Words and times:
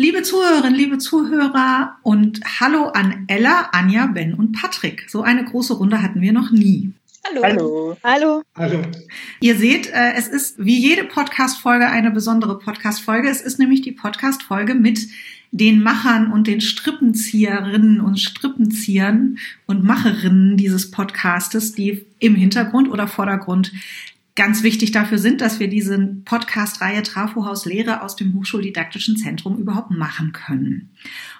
Liebe 0.00 0.22
Zuhörerinnen, 0.22 0.74
liebe 0.74 0.96
Zuhörer 0.96 1.98
und 2.02 2.40
hallo 2.58 2.86
an 2.86 3.26
Ella, 3.26 3.68
Anja, 3.72 4.06
Ben 4.06 4.32
und 4.32 4.52
Patrick. 4.52 5.04
So 5.10 5.20
eine 5.20 5.44
große 5.44 5.74
Runde 5.74 6.00
hatten 6.00 6.22
wir 6.22 6.32
noch 6.32 6.50
nie. 6.50 6.94
Hallo. 7.28 7.42
Hallo. 7.42 7.96
Hallo. 8.02 8.42
Hallo. 8.56 8.82
Ihr 9.40 9.56
seht, 9.56 9.88
äh, 9.88 10.14
es 10.16 10.26
ist 10.26 10.58
wie 10.58 10.78
jede 10.78 11.04
Podcast-Folge 11.04 11.86
eine 11.86 12.10
besondere 12.10 12.58
Podcast-Folge. 12.58 13.28
Es 13.28 13.42
ist 13.42 13.58
nämlich 13.58 13.82
die 13.82 13.92
Podcast-Folge 13.92 14.74
mit 14.74 15.06
den 15.50 15.82
Machern 15.82 16.32
und 16.32 16.46
den 16.46 16.62
Strippenzieherinnen 16.62 18.00
und 18.00 18.18
Strippenziehern 18.18 19.36
und 19.66 19.84
Macherinnen 19.84 20.56
dieses 20.56 20.90
Podcastes, 20.90 21.74
die 21.74 22.06
im 22.20 22.36
Hintergrund 22.36 22.90
oder 22.90 23.06
Vordergrund 23.06 23.70
ganz 24.40 24.62
wichtig 24.62 24.90
dafür 24.90 25.18
sind, 25.18 25.42
dass 25.42 25.60
wir 25.60 25.68
diese 25.68 25.98
Podcast-Reihe 26.24 27.02
Trafohaus 27.02 27.66
Lehre 27.66 28.00
aus 28.00 28.16
dem 28.16 28.32
Hochschuldidaktischen 28.32 29.18
Zentrum 29.18 29.58
überhaupt 29.58 29.90
machen 29.90 30.32
können. 30.32 30.88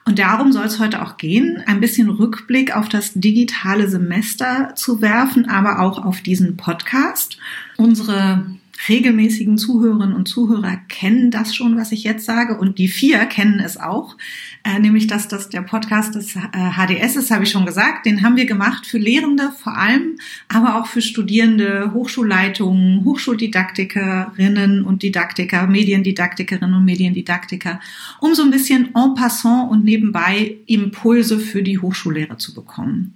Und 0.05 0.19
darum 0.19 0.53
soll 0.53 0.67
es 0.67 0.79
heute 0.79 1.01
auch 1.01 1.17
gehen, 1.17 1.63
ein 1.65 1.81
bisschen 1.81 2.11
Rückblick 2.11 2.77
auf 2.77 2.91
das 2.91 3.15
digitale 3.15 3.89
Semester 3.89 4.75
zu 4.75 5.01
werfen, 5.01 5.49
aber 5.49 5.81
auch 5.81 6.05
auf 6.05 6.21
diesen 6.21 6.59
Podcast. 6.59 7.39
Unsere 7.79 8.45
regelmäßigen 8.89 9.59
Zuhörerinnen 9.59 10.15
und 10.15 10.27
Zuhörer 10.27 10.79
kennen 10.89 11.31
das 11.31 11.55
schon, 11.55 11.77
was 11.77 11.93
ich 11.93 12.05
jetzt 12.05 12.25
sage, 12.25 12.57
und 12.59 12.79
die 12.79 12.89
vier 12.89 13.27
kennen 13.27 13.61
es 13.61 13.77
auch, 13.77 14.17
äh, 14.65 14.79
nämlich 14.79 15.07
dass 15.07 15.29
das 15.29 15.49
der 15.49 15.63
Podcast 15.63 16.15
des 16.15 16.37
äh, 16.37 16.41
HDS 16.77 17.17
ist, 17.17 17.31
habe 17.31 17.45
ich 17.45 17.51
schon 17.51 17.67
gesagt. 17.67 18.07
Den 18.07 18.23
haben 18.23 18.37
wir 18.37 18.47
gemacht 18.47 18.87
für 18.87 18.99
Lehrende 18.99 19.53
vor 19.53 19.77
allem, 19.77 20.17
aber 20.49 20.77
auch 20.77 20.87
für 20.87 21.03
Studierende, 21.03 21.93
Hochschulleitungen, 21.93 23.05
Hochschuldidaktikerinnen 23.05 24.83
und 24.83 25.03
Didaktiker, 25.03 25.67
Mediendidaktikerinnen 25.67 26.75
und 26.75 26.85
Mediendidaktiker, 26.85 27.81
um 28.21 28.35
so 28.35 28.43
ein 28.43 28.51
bisschen 28.51 28.95
en 28.95 29.15
passant 29.15 29.71
und 29.71 29.85
nebenbei 29.85 30.57
Impulse 30.67 31.39
für 31.39 31.63
die 31.63 31.79
Hochschullehre 31.79 32.37
zu 32.37 32.55
bekommen. 32.55 33.15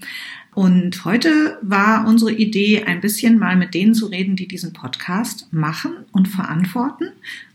Und 0.54 1.04
heute 1.04 1.58
war 1.62 2.06
unsere 2.06 2.32
Idee, 2.32 2.84
ein 2.84 3.00
bisschen 3.00 3.38
mal 3.38 3.56
mit 3.56 3.74
denen 3.74 3.94
zu 3.94 4.06
reden, 4.06 4.36
die 4.36 4.46
diesen 4.46 4.72
Podcast 4.72 5.48
machen 5.52 5.92
und 6.12 6.28
verantworten 6.28 7.08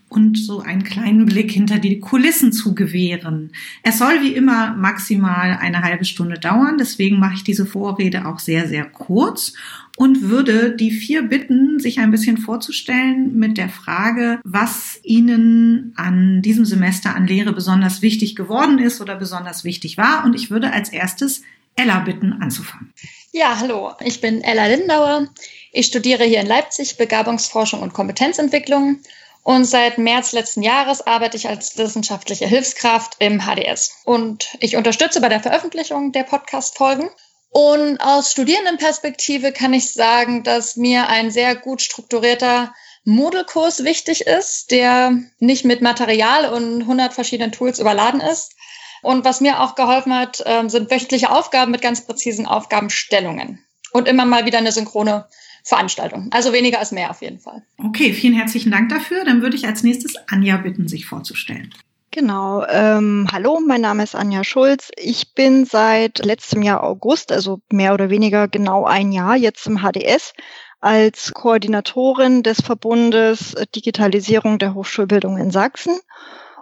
und 0.09 0.37
so 0.37 0.59
einen 0.59 0.83
kleinen 0.83 1.25
Blick 1.25 1.51
hinter 1.51 1.77
die 1.77 1.99
Kulissen 1.99 2.51
zu 2.51 2.73
gewähren. 2.73 3.51
Es 3.83 3.99
soll 3.99 4.21
wie 4.21 4.33
immer 4.33 4.75
maximal 4.75 5.57
eine 5.61 5.81
halbe 5.81 6.03
Stunde 6.03 6.39
dauern, 6.39 6.77
deswegen 6.79 7.19
mache 7.19 7.35
ich 7.35 7.43
diese 7.43 7.65
Vorrede 7.65 8.25
auch 8.25 8.39
sehr, 8.39 8.67
sehr 8.67 8.85
kurz 8.85 9.53
und 9.95 10.23
würde 10.23 10.75
die 10.75 10.91
vier 10.91 11.21
bitten, 11.23 11.79
sich 11.79 11.99
ein 11.99 12.11
bisschen 12.11 12.37
vorzustellen 12.37 13.37
mit 13.37 13.57
der 13.57 13.69
Frage, 13.69 14.39
was 14.43 14.99
ihnen 15.03 15.93
an 15.95 16.41
diesem 16.41 16.65
Semester 16.65 17.15
an 17.15 17.27
Lehre 17.27 17.53
besonders 17.53 18.01
wichtig 18.01 18.35
geworden 18.35 18.79
ist 18.79 19.01
oder 19.01 19.15
besonders 19.15 19.63
wichtig 19.63 19.97
war. 19.97 20.25
Und 20.25 20.35
ich 20.35 20.49
würde 20.49 20.73
als 20.73 20.89
erstes 20.89 21.43
Ella 21.79 21.99
bitten, 21.99 22.37
anzufangen. 22.41 22.93
Ja, 23.31 23.57
hallo, 23.57 23.93
ich 24.01 24.19
bin 24.19 24.43
Ella 24.43 24.65
Lindauer. 24.65 25.29
Ich 25.71 25.85
studiere 25.85 26.25
hier 26.25 26.41
in 26.41 26.47
Leipzig 26.47 26.97
Begabungsforschung 26.97 27.81
und 27.81 27.93
Kompetenzentwicklung 27.93 28.99
und 29.43 29.63
seit 29.63 29.97
März 29.97 30.33
letzten 30.33 30.61
Jahres 30.61 31.07
arbeite 31.07 31.37
ich 31.37 31.47
als 31.47 31.77
wissenschaftliche 31.77 32.47
Hilfskraft 32.47 33.15
im 33.19 33.43
HDS. 33.45 34.01
Und 34.03 34.57
ich 34.59 34.75
unterstütze 34.75 35.21
bei 35.21 35.29
der 35.29 35.39
Veröffentlichung 35.39 36.11
der 36.11 36.23
Podcast-Folgen. 36.23 37.09
Und 37.49 37.97
aus 37.99 38.31
Studierendenperspektive 38.31 39.53
kann 39.53 39.73
ich 39.73 39.93
sagen, 39.93 40.43
dass 40.43 40.75
mir 40.75 41.07
ein 41.07 41.31
sehr 41.31 41.55
gut 41.55 41.81
strukturierter 41.81 42.73
Moodle-Kurs 43.05 43.85
wichtig 43.85 44.27
ist, 44.27 44.71
der 44.71 45.17
nicht 45.39 45.63
mit 45.63 45.81
Material 45.81 46.53
und 46.53 46.81
100 46.81 47.13
verschiedenen 47.13 47.53
Tools 47.53 47.79
überladen 47.79 48.19
ist, 48.19 48.53
und 49.01 49.25
was 49.25 49.41
mir 49.41 49.61
auch 49.61 49.75
geholfen 49.75 50.13
hat, 50.13 50.43
ähm, 50.45 50.69
sind 50.69 50.91
wöchentliche 50.91 51.31
Aufgaben 51.31 51.71
mit 51.71 51.81
ganz 51.81 52.05
präzisen 52.05 52.45
Aufgabenstellungen. 52.45 53.63
Und 53.91 54.07
immer 54.07 54.25
mal 54.25 54.45
wieder 54.45 54.59
eine 54.59 54.71
synchrone 54.71 55.25
Veranstaltung. 55.63 56.29
Also 56.31 56.53
weniger 56.53 56.79
als 56.79 56.91
mehr 56.91 57.09
auf 57.09 57.21
jeden 57.21 57.39
Fall. 57.39 57.63
Okay, 57.77 58.13
vielen 58.13 58.35
herzlichen 58.35 58.71
Dank 58.71 58.89
dafür. 58.89 59.23
Dann 59.25 59.41
würde 59.41 59.55
ich 59.55 59.65
als 59.65 59.83
nächstes 59.83 60.15
Anja 60.27 60.57
bitten, 60.57 60.87
sich 60.87 61.05
vorzustellen. 61.05 61.73
Genau. 62.11 62.65
Ähm, 62.65 63.27
hallo, 63.31 63.59
mein 63.65 63.81
Name 63.81 64.03
ist 64.03 64.15
Anja 64.15 64.43
Schulz. 64.43 64.89
Ich 64.97 65.35
bin 65.35 65.65
seit 65.65 66.25
letztem 66.25 66.63
Jahr 66.63 66.83
August, 66.83 67.31
also 67.31 67.61
mehr 67.71 67.93
oder 67.93 68.09
weniger 68.09 68.47
genau 68.47 68.85
ein 68.85 69.11
Jahr, 69.11 69.35
jetzt 69.35 69.67
im 69.67 69.79
HDS 69.79 70.33
als 70.81 71.33
Koordinatorin 71.33 72.41
des 72.41 72.61
Verbundes 72.61 73.55
Digitalisierung 73.75 74.59
der 74.59 74.73
Hochschulbildung 74.73 75.37
in 75.37 75.51
Sachsen. 75.51 75.99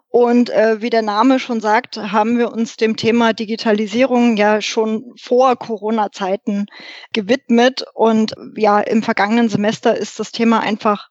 Und 0.09 0.50
äh, 0.50 0.81
wie 0.81 0.90
der 0.90 1.01
Name 1.01 1.38
schon 1.38 1.59
sagt, 1.59 1.97
haben 1.97 2.38
wir 2.38 2.51
uns 2.51 2.78
dem 2.78 2.95
Thema 2.95 3.34
Digitalisierung 3.34 4.38
ja 4.38 4.62
schon 4.62 5.13
vor 5.22 5.57
Corona-Zeiten 5.57 6.68
gewidmet. 7.13 7.85
Und 7.94 8.34
ja, 8.56 8.79
im 8.79 9.03
vergangenen 9.03 9.50
Semester 9.50 9.96
ist 9.96 10.19
das 10.19 10.31
Thema 10.31 10.62
einfach 10.62 11.09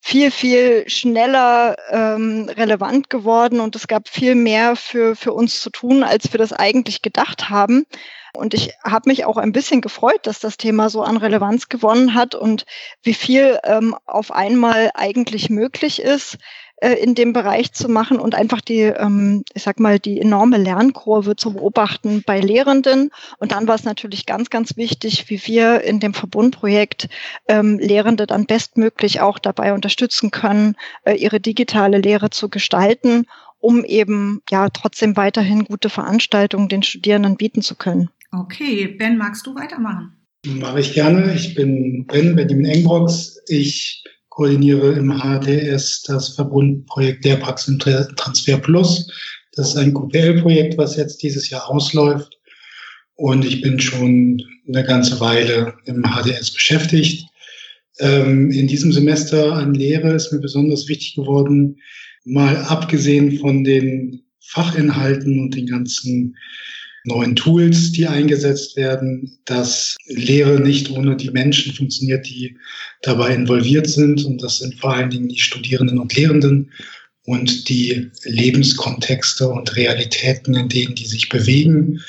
viel, 0.00 0.30
viel 0.30 0.88
schneller 0.88 1.74
ähm, 1.90 2.48
relevant 2.56 3.10
geworden 3.10 3.58
und 3.58 3.74
es 3.74 3.88
gab 3.88 4.08
viel 4.08 4.36
mehr 4.36 4.76
für, 4.76 5.16
für 5.16 5.32
uns 5.32 5.60
zu 5.60 5.70
tun, 5.70 6.04
als 6.04 6.32
wir 6.32 6.38
das 6.38 6.52
eigentlich 6.52 7.02
gedacht 7.02 7.50
haben. 7.50 7.86
Und 8.32 8.54
ich 8.54 8.72
habe 8.84 9.08
mich 9.08 9.24
auch 9.24 9.36
ein 9.36 9.50
bisschen 9.50 9.80
gefreut, 9.80 10.20
dass 10.24 10.38
das 10.38 10.58
Thema 10.58 10.90
so 10.90 11.02
an 11.02 11.16
Relevanz 11.16 11.68
gewonnen 11.68 12.14
hat 12.14 12.36
und 12.36 12.66
wie 13.02 13.14
viel 13.14 13.58
ähm, 13.64 13.96
auf 14.04 14.30
einmal 14.30 14.90
eigentlich 14.94 15.50
möglich 15.50 16.00
ist 16.00 16.38
äh, 16.78 16.92
in 16.94 17.14
dem 17.14 17.32
Bereich 17.32 17.72
zu 17.72 17.88
machen 17.88 18.18
und 18.18 18.34
einfach 18.34 18.60
die, 18.60 18.80
ähm, 18.82 19.44
ich 19.54 19.62
sag 19.62 19.80
mal, 19.80 19.98
die 19.98 20.20
enorme 20.20 20.58
Lernkurve 20.58 21.34
zu 21.34 21.54
beobachten 21.54 22.22
bei 22.26 22.38
Lehrenden. 22.40 23.10
Und 23.38 23.52
dann 23.52 23.66
war 23.66 23.76
es 23.76 23.84
natürlich 23.84 24.26
ganz, 24.26 24.50
ganz 24.50 24.76
wichtig, 24.76 25.30
wie 25.30 25.40
wir 25.46 25.80
in 25.82 26.00
dem 26.00 26.12
Verbundprojekt 26.12 27.08
ähm, 27.48 27.78
Lehrende 27.78 28.26
dann 28.26 28.44
bestmöglich 28.44 29.20
auch 29.20 29.38
dabei 29.38 29.72
unterstützen 29.72 30.30
können, 30.30 30.76
äh, 31.04 31.14
ihre 31.14 31.40
digitale 31.40 31.98
Lehre 31.98 32.28
zu 32.28 32.50
gestalten, 32.50 33.26
um 33.58 33.82
eben 33.82 34.42
ja 34.50 34.68
trotzdem 34.68 35.16
weiterhin 35.16 35.64
gute 35.64 35.88
Veranstaltungen 35.88 36.68
den 36.68 36.82
Studierenden 36.82 37.36
bieten 37.36 37.62
zu 37.62 37.74
können. 37.74 38.10
Okay, 38.32 38.86
Ben, 38.86 39.16
magst 39.16 39.46
du 39.46 39.54
weitermachen? 39.54 40.12
Mache 40.46 40.80
ich 40.80 40.92
gerne. 40.92 41.34
Ich 41.34 41.54
bin 41.54 42.06
Ben, 42.06 42.36
Benjamin 42.36 42.66
Engbrox. 42.66 43.42
Ich 43.48 44.04
koordiniere 44.36 44.92
im 44.92 45.10
HDS 45.10 46.02
das 46.02 46.28
Verbundprojekt 46.28 47.24
der 47.24 47.36
Praxentransfer 47.36 48.58
Plus. 48.58 49.10
Das 49.52 49.70
ist 49.70 49.76
ein 49.76 49.94
QPL-Projekt, 49.94 50.76
was 50.76 50.96
jetzt 50.96 51.22
dieses 51.22 51.48
Jahr 51.48 51.70
ausläuft. 51.70 52.38
Und 53.14 53.46
ich 53.46 53.62
bin 53.62 53.80
schon 53.80 54.42
eine 54.68 54.84
ganze 54.84 55.18
Weile 55.20 55.72
im 55.86 56.02
HDS 56.02 56.50
beschäftigt. 56.50 57.26
Ähm, 57.98 58.50
in 58.50 58.66
diesem 58.66 58.92
Semester 58.92 59.54
an 59.54 59.72
Lehre 59.72 60.12
ist 60.12 60.30
mir 60.30 60.40
besonders 60.40 60.86
wichtig 60.86 61.14
geworden, 61.14 61.78
mal 62.26 62.58
abgesehen 62.58 63.38
von 63.38 63.64
den 63.64 64.22
Fachinhalten 64.40 65.40
und 65.40 65.54
den 65.54 65.66
ganzen 65.66 66.36
neuen 67.06 67.36
Tools, 67.36 67.92
die 67.92 68.06
eingesetzt 68.06 68.76
werden, 68.76 69.38
dass 69.44 69.96
Lehre 70.06 70.60
nicht 70.60 70.90
ohne 70.90 71.16
die 71.16 71.30
Menschen 71.30 71.72
funktioniert, 71.72 72.26
die 72.26 72.56
dabei 73.02 73.34
involviert 73.34 73.88
sind. 73.88 74.24
Und 74.24 74.42
das 74.42 74.58
sind 74.58 74.74
vor 74.78 74.94
allen 74.94 75.10
Dingen 75.10 75.28
die 75.28 75.38
Studierenden 75.38 75.98
und 75.98 76.14
Lehrenden 76.14 76.70
und 77.24 77.68
die 77.68 78.10
Lebenskontexte 78.24 79.48
und 79.48 79.76
Realitäten, 79.76 80.54
in 80.54 80.68
denen 80.68 80.94
die 80.94 81.06
sich 81.06 81.28
bewegen. 81.28 82.00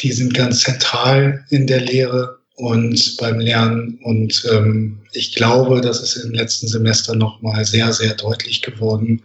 Die 0.00 0.12
sind 0.12 0.34
ganz 0.34 0.60
zentral 0.60 1.44
in 1.50 1.66
der 1.66 1.80
Lehre 1.80 2.38
und 2.56 3.16
beim 3.18 3.40
Lernen. 3.40 3.98
Und 4.02 4.44
ähm, 4.50 5.00
ich 5.12 5.34
glaube, 5.34 5.80
das 5.80 6.02
ist 6.02 6.16
im 6.24 6.32
letzten 6.32 6.68
Semester 6.68 7.14
nochmal 7.14 7.64
sehr, 7.64 7.92
sehr 7.92 8.14
deutlich 8.14 8.62
geworden. 8.62 9.22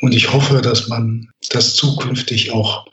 Und 0.00 0.14
ich 0.14 0.32
hoffe, 0.32 0.60
dass 0.62 0.88
man 0.88 1.28
das 1.50 1.74
zukünftig 1.74 2.52
auch 2.52 2.86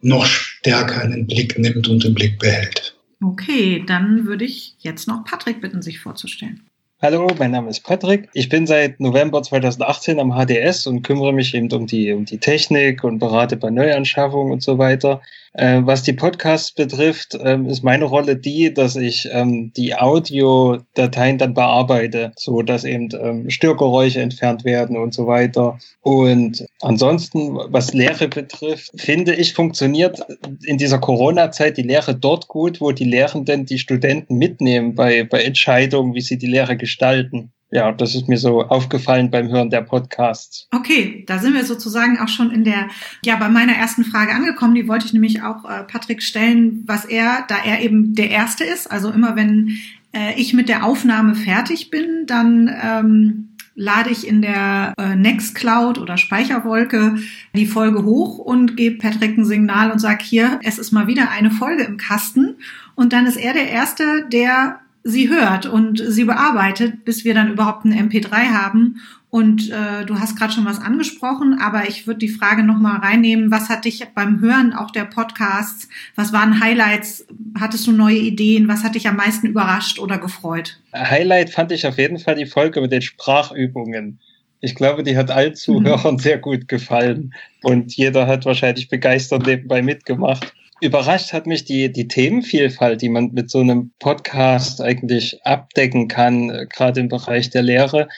noch 0.00 0.26
stärker 0.26 1.04
in 1.04 1.12
den 1.12 1.26
Blick 1.26 1.58
nimmt 1.58 1.88
und 1.88 2.04
im 2.04 2.14
Blick 2.14 2.38
behält. 2.38 2.96
Okay, 3.22 3.82
dann 3.86 4.26
würde 4.26 4.44
ich 4.44 4.74
jetzt 4.78 5.08
noch 5.08 5.24
Patrick 5.24 5.60
bitten, 5.60 5.82
sich 5.82 6.00
vorzustellen. 6.00 6.62
Hallo, 7.02 7.28
mein 7.38 7.50
Name 7.50 7.68
ist 7.68 7.80
Patrick. 7.80 8.28
Ich 8.32 8.48
bin 8.48 8.66
seit 8.66 9.00
November 9.00 9.42
2018 9.42 10.18
am 10.18 10.32
HDS 10.32 10.86
und 10.86 11.02
kümmere 11.02 11.32
mich 11.32 11.54
eben 11.54 11.70
um 11.70 11.86
die, 11.86 12.12
um 12.12 12.24
die 12.24 12.38
Technik 12.38 13.04
und 13.04 13.18
berate 13.18 13.58
bei 13.58 13.68
Neuanschaffungen 13.68 14.50
und 14.50 14.62
so 14.62 14.78
weiter. 14.78 15.20
Äh, 15.56 15.80
was 15.86 16.02
die 16.02 16.12
Podcasts 16.12 16.70
betrifft, 16.72 17.36
ähm, 17.42 17.64
ist 17.66 17.82
meine 17.82 18.04
Rolle 18.04 18.36
die, 18.36 18.74
dass 18.74 18.94
ich 18.94 19.26
ähm, 19.32 19.72
die 19.74 19.94
Audiodateien 19.94 21.38
dann 21.38 21.54
bearbeite, 21.54 22.32
so 22.36 22.60
dass 22.60 22.84
eben 22.84 23.08
ähm, 23.18 23.48
Störgeräusche 23.48 24.20
entfernt 24.20 24.64
werden 24.64 24.98
und 24.98 25.14
so 25.14 25.26
weiter. 25.26 25.78
Und 26.02 26.66
ansonsten, 26.82 27.56
was 27.56 27.94
Lehre 27.94 28.28
betrifft, 28.28 29.00
finde 29.00 29.34
ich, 29.34 29.54
funktioniert 29.54 30.20
in 30.62 30.76
dieser 30.76 30.98
Corona-Zeit 30.98 31.78
die 31.78 31.82
Lehre 31.82 32.14
dort 32.14 32.48
gut, 32.48 32.82
wo 32.82 32.92
die 32.92 33.04
Lehrenden 33.04 33.64
die 33.64 33.78
Studenten 33.78 34.36
mitnehmen 34.36 34.94
bei, 34.94 35.24
bei 35.24 35.42
Entscheidungen, 35.42 36.12
wie 36.12 36.20
sie 36.20 36.36
die 36.36 36.48
Lehre 36.48 36.76
gestalten. 36.76 37.52
Ja, 37.70 37.90
das 37.92 38.14
ist 38.14 38.28
mir 38.28 38.38
so 38.38 38.62
aufgefallen 38.62 39.30
beim 39.30 39.48
Hören 39.48 39.70
der 39.70 39.82
Podcasts. 39.82 40.68
Okay, 40.72 41.24
da 41.26 41.38
sind 41.38 41.54
wir 41.54 41.64
sozusagen 41.64 42.18
auch 42.18 42.28
schon 42.28 42.50
in 42.50 42.64
der, 42.64 42.88
ja, 43.24 43.36
bei 43.36 43.48
meiner 43.48 43.74
ersten 43.74 44.04
Frage 44.04 44.32
angekommen. 44.32 44.74
Die 44.74 44.86
wollte 44.86 45.06
ich 45.06 45.12
nämlich 45.12 45.42
auch 45.42 45.64
äh, 45.64 45.82
Patrick 45.82 46.22
stellen, 46.22 46.84
was 46.86 47.04
er, 47.04 47.44
da 47.48 47.56
er 47.64 47.80
eben 47.80 48.14
der 48.14 48.30
Erste 48.30 48.64
ist, 48.64 48.90
also 48.90 49.10
immer 49.10 49.34
wenn 49.34 49.78
äh, 50.12 50.34
ich 50.36 50.54
mit 50.54 50.68
der 50.68 50.84
Aufnahme 50.84 51.34
fertig 51.34 51.90
bin, 51.90 52.26
dann 52.26 52.70
ähm, 52.82 53.48
lade 53.74 54.10
ich 54.10 54.26
in 54.26 54.42
der 54.42 54.94
äh, 54.98 55.16
Nextcloud 55.16 55.98
oder 55.98 56.16
Speicherwolke 56.16 57.16
die 57.54 57.66
Folge 57.66 58.04
hoch 58.04 58.38
und 58.38 58.76
gebe 58.76 58.98
Patrick 58.98 59.36
ein 59.36 59.44
Signal 59.44 59.90
und 59.90 59.98
sage 59.98 60.24
hier, 60.24 60.60
es 60.62 60.78
ist 60.78 60.92
mal 60.92 61.08
wieder 61.08 61.30
eine 61.30 61.50
Folge 61.50 61.82
im 61.82 61.98
Kasten. 61.98 62.56
Und 62.94 63.12
dann 63.12 63.26
ist 63.26 63.36
er 63.36 63.52
der 63.52 63.68
Erste, 63.68 64.24
der 64.32 64.80
sie 65.06 65.28
hört 65.28 65.66
und 65.66 66.02
sie 66.04 66.24
bearbeitet, 66.24 67.04
bis 67.04 67.24
wir 67.24 67.32
dann 67.32 67.52
überhaupt 67.52 67.84
ein 67.84 68.10
MP3 68.10 68.32
haben. 68.32 69.00
Und 69.30 69.70
äh, 69.70 70.04
du 70.06 70.18
hast 70.18 70.36
gerade 70.36 70.52
schon 70.52 70.64
was 70.64 70.80
angesprochen, 70.80 71.58
aber 71.60 71.88
ich 71.88 72.06
würde 72.06 72.18
die 72.18 72.28
Frage 72.28 72.62
nochmal 72.62 72.98
reinnehmen, 72.98 73.50
was 73.50 73.68
hat 73.68 73.84
dich 73.84 74.04
beim 74.14 74.40
Hören 74.40 74.72
auch 74.72 74.90
der 74.90 75.04
Podcasts, 75.04 75.88
was 76.14 76.32
waren 76.32 76.60
Highlights, 76.60 77.26
hattest 77.58 77.86
du 77.86 77.92
neue 77.92 78.16
Ideen, 78.16 78.68
was 78.68 78.82
hat 78.82 78.94
dich 78.94 79.08
am 79.08 79.16
meisten 79.16 79.46
überrascht 79.46 79.98
oder 79.98 80.18
gefreut? 80.18 80.80
Highlight 80.94 81.50
fand 81.50 81.72
ich 81.72 81.86
auf 81.86 81.98
jeden 81.98 82.18
Fall 82.18 82.36
die 82.36 82.46
Folge 82.46 82.80
mit 82.80 82.92
den 82.92 83.02
Sprachübungen. 83.02 84.20
Ich 84.60 84.74
glaube, 84.74 85.02
die 85.02 85.16
hat 85.16 85.30
allen 85.30 85.54
Zuhörern 85.54 86.14
mhm. 86.14 86.18
sehr 86.18 86.38
gut 86.38 86.66
gefallen 86.66 87.34
und 87.62 87.94
jeder 87.94 88.26
hat 88.26 88.46
wahrscheinlich 88.46 88.88
begeistert 88.88 89.46
nebenbei 89.46 89.82
mitgemacht 89.82 90.54
überrascht 90.80 91.32
hat 91.32 91.46
mich 91.46 91.64
die, 91.64 91.90
die 91.92 92.08
Themenvielfalt, 92.08 93.00
die 93.02 93.08
man 93.08 93.32
mit 93.32 93.50
so 93.50 93.60
einem 93.60 93.92
Podcast 93.98 94.80
eigentlich 94.80 95.44
abdecken 95.44 96.08
kann, 96.08 96.50
äh, 96.50 96.66
gerade 96.66 97.00
im 97.00 97.08
Bereich 97.08 97.50
der 97.50 97.62
Lehre. 97.62 98.08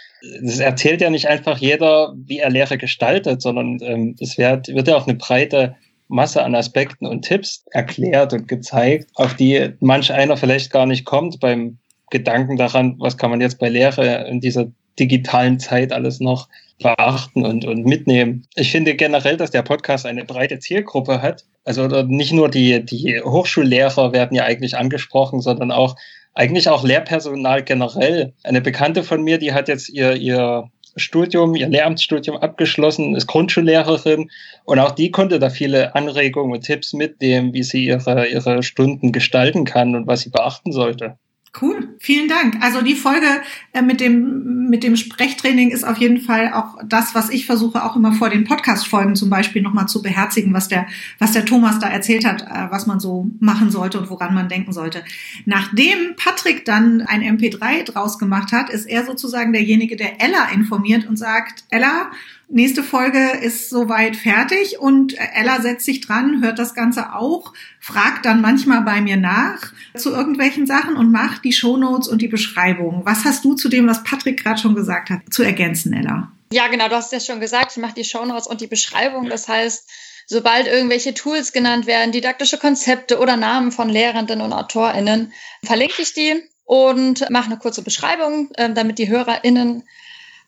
Es 0.43 0.59
erzählt 0.59 1.01
ja 1.01 1.11
nicht 1.11 1.29
einfach 1.29 1.59
jeder, 1.59 2.15
wie 2.17 2.39
er 2.39 2.51
Lehre 2.51 2.79
gestaltet, 2.79 3.43
sondern 3.43 3.79
ähm, 3.83 4.17
es 4.21 4.39
wird, 4.39 4.69
wird 4.69 4.89
ja 4.89 4.97
auch 4.97 5.07
eine 5.07 5.17
breite 5.17 5.77
Masse 6.09 6.43
an 6.43 6.55
Aspekten 6.55 7.07
und 7.07 7.23
Tipps 7.23 7.65
erklärt 7.71 8.33
und 8.33 8.49
gezeigt, 8.49 9.11
auf 9.15 9.35
die 9.35 9.75
manch 9.81 10.13
einer 10.13 10.37
vielleicht 10.37 10.71
gar 10.71 10.87
nicht 10.87 11.05
kommt 11.05 11.39
beim 11.39 11.79
Gedanken 12.11 12.57
daran, 12.57 12.97
was 12.99 13.19
kann 13.19 13.31
man 13.31 13.41
jetzt 13.41 13.59
bei 13.59 13.69
Lehre 13.69 14.27
in 14.29 14.41
dieser 14.41 14.69
digitalen 14.99 15.61
Zeit 15.61 15.93
alles 15.93 16.19
noch 16.19 16.49
beachten 16.81 17.45
und, 17.45 17.65
und 17.65 17.85
mitnehmen. 17.85 18.47
Ich 18.55 18.71
finde 18.71 18.95
generell, 18.95 19.37
dass 19.37 19.51
der 19.51 19.63
Podcast 19.63 20.07
eine 20.07 20.25
breite 20.25 20.59
Zielgruppe 20.59 21.23
hat. 21.23 21.45
Also 21.65 21.87
nicht 22.03 22.33
nur 22.33 22.49
die, 22.49 22.85
die 22.85 23.21
Hochschullehrer 23.21 24.13
werden 24.13 24.35
ja 24.35 24.45
eigentlich 24.45 24.77
angesprochen, 24.77 25.41
sondern 25.41 25.71
auch 25.73 25.97
eigentlich 26.35 26.69
auch 26.69 26.85
Lehrpersonal 26.85 27.65
generell. 27.65 28.33
Eine 28.45 28.61
Bekannte 28.61 29.03
von 29.03 29.23
mir, 29.23 29.39
die 29.39 29.53
hat 29.53 29.69
jetzt 29.69 29.89
ihr, 29.89 30.15
ihr 30.15 30.71
Studium, 30.97 31.55
ihr 31.55 31.69
Lehramtsstudium 31.69 32.37
abgeschlossen, 32.37 33.17
ist 33.17 33.27
Grundschullehrerin 33.27 34.31
und 34.65 34.79
auch 34.79 34.93
die 34.93 35.11
konnte 35.11 35.39
da 35.39 35.51
viele 35.51 35.95
Anregungen 35.95 36.53
und 36.53 36.63
Tipps 36.63 36.93
mitnehmen, 36.93 37.53
wie 37.53 37.63
sie 37.63 37.87
ihre, 37.87 38.29
ihre 38.29 38.63
Stunden 38.63 39.13
gestalten 39.13 39.65
kann 39.65 39.95
und 39.95 40.07
was 40.07 40.21
sie 40.21 40.31
beachten 40.31 40.73
sollte. 40.73 41.19
Cool, 41.61 41.97
vielen 41.99 42.29
Dank. 42.29 42.63
Also 42.63 42.83
die 42.83 42.95
Folge 42.95 43.27
äh, 43.73 43.83
mit 43.83 44.01
dem 44.01 44.58
mit 44.69 44.83
dem 44.83 44.97
Sprechtraining 44.97 45.71
ist 45.71 45.85
auf 45.85 45.99
jeden 45.99 46.21
Fall 46.21 46.53
auch 46.53 46.77
das, 46.85 47.15
was 47.15 47.31
ich 47.31 47.47
versuche 47.47 47.85
auch 47.85 47.97
immer 47.97 48.13
vor 48.13 48.31
den 48.31 48.45
Podcast-Folgen 48.45 49.17
zum 49.17 49.31
Beispiel 49.31 49.63
nochmal 49.63 49.89
zu 49.89 50.03
beherzigen, 50.03 50.53
was 50.55 50.69
der 50.69 50.87
was 51.19 51.33
der 51.33 51.45
Thomas 51.45 51.79
da 51.79 51.89
erzählt 51.89 52.25
hat, 52.25 52.43
äh, 52.43 52.71
was 52.71 52.87
man 52.87 53.01
so 53.01 53.31
machen 53.41 53.71
sollte 53.71 53.99
und 53.99 54.11
woran 54.11 54.35
man 54.35 54.49
denken 54.49 54.73
sollte. 54.73 55.03
Nachdem 55.45 56.17
Patrick 56.17 56.65
dann 56.65 57.03
ein 57.03 57.23
MP3 57.23 57.85
draus 57.85 58.19
gemacht 58.19 58.53
hat, 58.53 58.71
ist 58.71 58.87
er 58.87 59.05
sozusagen 59.05 59.53
derjenige, 59.53 59.97
der 59.97 60.21
Ella 60.21 60.51
informiert 60.53 61.07
und 61.07 61.17
sagt, 61.17 61.65
Ella, 61.71 62.11
Nächste 62.51 62.83
Folge 62.83 63.33
ist 63.43 63.69
soweit 63.69 64.17
fertig 64.17 64.79
und 64.79 65.15
Ella 65.35 65.61
setzt 65.61 65.85
sich 65.85 66.01
dran, 66.01 66.43
hört 66.43 66.59
das 66.59 66.75
Ganze 66.75 67.15
auch, 67.15 67.53
fragt 67.79 68.25
dann 68.25 68.41
manchmal 68.41 68.81
bei 68.81 69.03
mir 69.03 69.19
nach 69.19 69.73
zu 69.95 70.11
irgendwelchen 70.11 70.67
Sachen 70.67 70.97
und 70.97 71.13
macht 71.13 71.45
die 71.45 71.53
Shownotes 71.53 72.09
und 72.09 72.23
die 72.23 72.29
Beschreibung. 72.29 73.03
Was 73.05 73.25
hast 73.25 73.45
du 73.45 73.55
zu 73.55 73.69
dem, 73.69 73.87
was 73.87 74.03
Patrick 74.03 74.43
gerade 74.43 74.59
schon 74.59 74.75
gesagt 74.75 75.11
hat, 75.11 75.21
zu 75.31 75.43
ergänzen, 75.43 75.93
Ella? 75.93 76.33
Ja, 76.51 76.69
genau, 76.69 76.89
du 76.89 76.95
hast 76.95 77.13
ja 77.13 77.21
schon 77.21 77.41
gesagt, 77.41 77.73
ich 77.73 77.83
mache 77.83 77.95
die 77.95 78.05
Shownotes 78.05 78.47
und 78.47 78.63
die 78.63 78.67
Beschreibung. 78.67 79.29
Das 79.29 79.47
heißt, 79.47 79.91
sobald 80.27 80.67
irgendwelche 80.67 81.13
Tools 81.13 81.53
genannt 81.53 81.87
werden, 81.87 82.13
didaktische 82.13 82.57
Konzepte 82.57 83.19
oder 83.19 83.37
Namen 83.37 83.73
von 83.73 83.91
Lehrenden 83.91 84.41
und 84.41 84.55
AutorInnen, 84.55 85.35
verlinke 85.63 86.01
ich 86.01 86.15
die 86.15 86.43
und 86.65 87.29
mache 87.29 87.47
eine 87.47 87.59
kurze 87.59 87.83
Beschreibung, 87.83 88.51
ähm, 88.57 88.75
damit 88.75 88.99
die 88.99 89.11
HörerInnen 89.11 89.83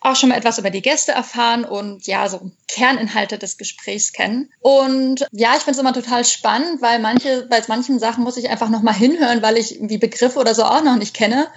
auch 0.00 0.17
schon 0.17 0.31
mal 0.31 0.38
etwas 0.38 0.58
über 0.58 0.70
die 0.70 0.82
Gäste 0.82 1.12
erfahren 1.12 1.64
und 1.64 2.06
ja, 2.06 2.29
so 2.29 2.50
Kerninhalte 2.69 3.38
des 3.38 3.58
Gesprächs 3.58 4.12
kennen. 4.12 4.50
Und 4.61 5.26
ja, 5.31 5.50
ich 5.56 5.62
finde 5.62 5.73
es 5.73 5.79
immer 5.79 5.93
total 5.93 6.25
spannend, 6.25 6.81
weil 6.81 6.99
manche, 6.99 7.47
bei 7.50 7.62
manchen 7.69 7.99
Sachen 7.99 8.25
muss 8.25 8.38
ich 8.38 8.49
einfach 8.49 8.70
nochmal 8.70 8.94
hinhören, 8.94 9.43
weil 9.43 9.58
ich 9.58 9.75
irgendwie 9.75 9.99
Begriffe 9.99 10.38
oder 10.38 10.55
so 10.55 10.64
auch 10.64 10.82
noch 10.82 10.97
nicht 10.97 11.14
kenne. 11.14 11.49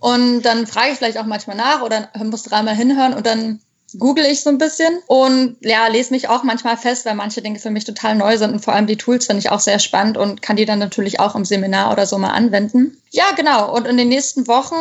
Und 0.00 0.42
dann 0.42 0.66
frage 0.66 0.92
ich 0.92 0.98
vielleicht 0.98 1.18
auch 1.18 1.26
manchmal 1.26 1.56
nach 1.56 1.82
oder 1.82 2.10
muss 2.22 2.42
dreimal 2.42 2.74
hinhören 2.74 3.14
und 3.14 3.26
dann 3.26 3.60
google 3.96 4.26
ich 4.26 4.42
so 4.42 4.50
ein 4.50 4.58
bisschen 4.58 4.98
und 5.06 5.56
ja, 5.60 5.86
lese 5.86 6.12
mich 6.12 6.28
auch 6.28 6.42
manchmal 6.42 6.76
fest, 6.76 7.06
weil 7.06 7.14
manche 7.14 7.40
Dinge 7.40 7.58
für 7.58 7.70
mich 7.70 7.84
total 7.84 8.16
neu 8.16 8.36
sind 8.36 8.52
und 8.52 8.60
vor 8.60 8.74
allem 8.74 8.86
die 8.86 8.96
Tools 8.96 9.26
finde 9.26 9.40
ich 9.40 9.50
auch 9.50 9.60
sehr 9.60 9.78
spannend 9.78 10.18
und 10.18 10.42
kann 10.42 10.56
die 10.56 10.66
dann 10.66 10.78
natürlich 10.78 11.20
auch 11.20 11.34
im 11.34 11.46
Seminar 11.46 11.90
oder 11.90 12.04
so 12.04 12.18
mal 12.18 12.32
anwenden. 12.32 13.00
Ja, 13.10 13.32
genau. 13.34 13.74
Und 13.74 13.86
in 13.86 13.96
den 13.96 14.08
nächsten 14.08 14.46
Wochen 14.46 14.74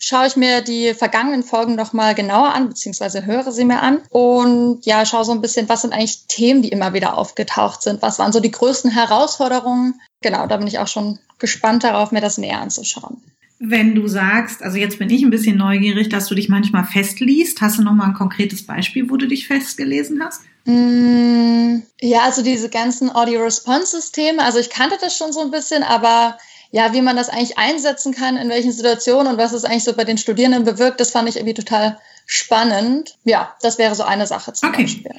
schaue 0.00 0.26
ich 0.26 0.36
mir 0.36 0.62
die 0.62 0.94
vergangenen 0.94 1.44
Folgen 1.44 1.76
noch 1.76 1.92
mal 1.92 2.14
genauer 2.14 2.54
an, 2.54 2.68
beziehungsweise 2.68 3.26
höre 3.26 3.52
sie 3.52 3.64
mir 3.64 3.82
an 3.82 3.98
und 4.08 4.84
ja, 4.84 5.04
schaue 5.04 5.24
so 5.24 5.32
ein 5.32 5.42
bisschen, 5.42 5.68
was 5.68 5.82
sind 5.82 5.92
eigentlich 5.92 6.26
Themen, 6.26 6.62
die 6.62 6.70
immer 6.70 6.94
wieder 6.94 7.16
aufgetaucht 7.16 7.82
sind, 7.82 8.02
was 8.02 8.18
waren 8.18 8.32
so 8.32 8.40
die 8.40 8.50
größten 8.50 8.90
Herausforderungen. 8.90 10.00
Genau, 10.22 10.46
da 10.46 10.56
bin 10.56 10.66
ich 10.66 10.78
auch 10.78 10.88
schon 10.88 11.18
gespannt 11.38 11.84
darauf, 11.84 12.12
mir 12.12 12.20
das 12.20 12.38
näher 12.38 12.60
anzuschauen. 12.60 13.22
Wenn 13.62 13.94
du 13.94 14.08
sagst, 14.08 14.62
also 14.62 14.78
jetzt 14.78 14.98
bin 14.98 15.10
ich 15.10 15.22
ein 15.22 15.28
bisschen 15.28 15.58
neugierig, 15.58 16.08
dass 16.08 16.28
du 16.28 16.34
dich 16.34 16.48
manchmal 16.48 16.84
festliest, 16.84 17.60
hast 17.60 17.78
du 17.78 17.82
noch 17.82 17.92
mal 17.92 18.06
ein 18.06 18.14
konkretes 18.14 18.64
Beispiel, 18.64 19.10
wo 19.10 19.18
du 19.18 19.28
dich 19.28 19.46
festgelesen 19.46 20.24
hast? 20.24 20.40
Mm, 20.64 21.82
ja, 22.00 22.20
also 22.20 22.42
diese 22.42 22.70
ganzen 22.70 23.14
Audio-Response-Systeme, 23.14 24.42
also 24.42 24.58
ich 24.58 24.70
kannte 24.70 24.96
das 24.98 25.14
schon 25.14 25.34
so 25.34 25.40
ein 25.40 25.50
bisschen, 25.50 25.82
aber 25.82 26.38
ja, 26.72 26.92
wie 26.92 27.02
man 27.02 27.16
das 27.16 27.28
eigentlich 27.28 27.58
einsetzen 27.58 28.14
kann, 28.14 28.36
in 28.36 28.48
welchen 28.48 28.72
Situationen 28.72 29.32
und 29.32 29.38
was 29.38 29.52
es 29.52 29.64
eigentlich 29.64 29.84
so 29.84 29.92
bei 29.92 30.04
den 30.04 30.18
Studierenden 30.18 30.64
bewirkt, 30.64 31.00
das 31.00 31.10
fand 31.10 31.28
ich 31.28 31.36
irgendwie 31.36 31.54
total 31.54 31.98
spannend. 32.26 33.16
Ja, 33.24 33.54
das 33.60 33.78
wäre 33.78 33.94
so 33.94 34.04
eine 34.04 34.26
Sache 34.26 34.52
zum 34.52 34.68
okay. 34.68 34.82
Beispiel. 34.82 35.12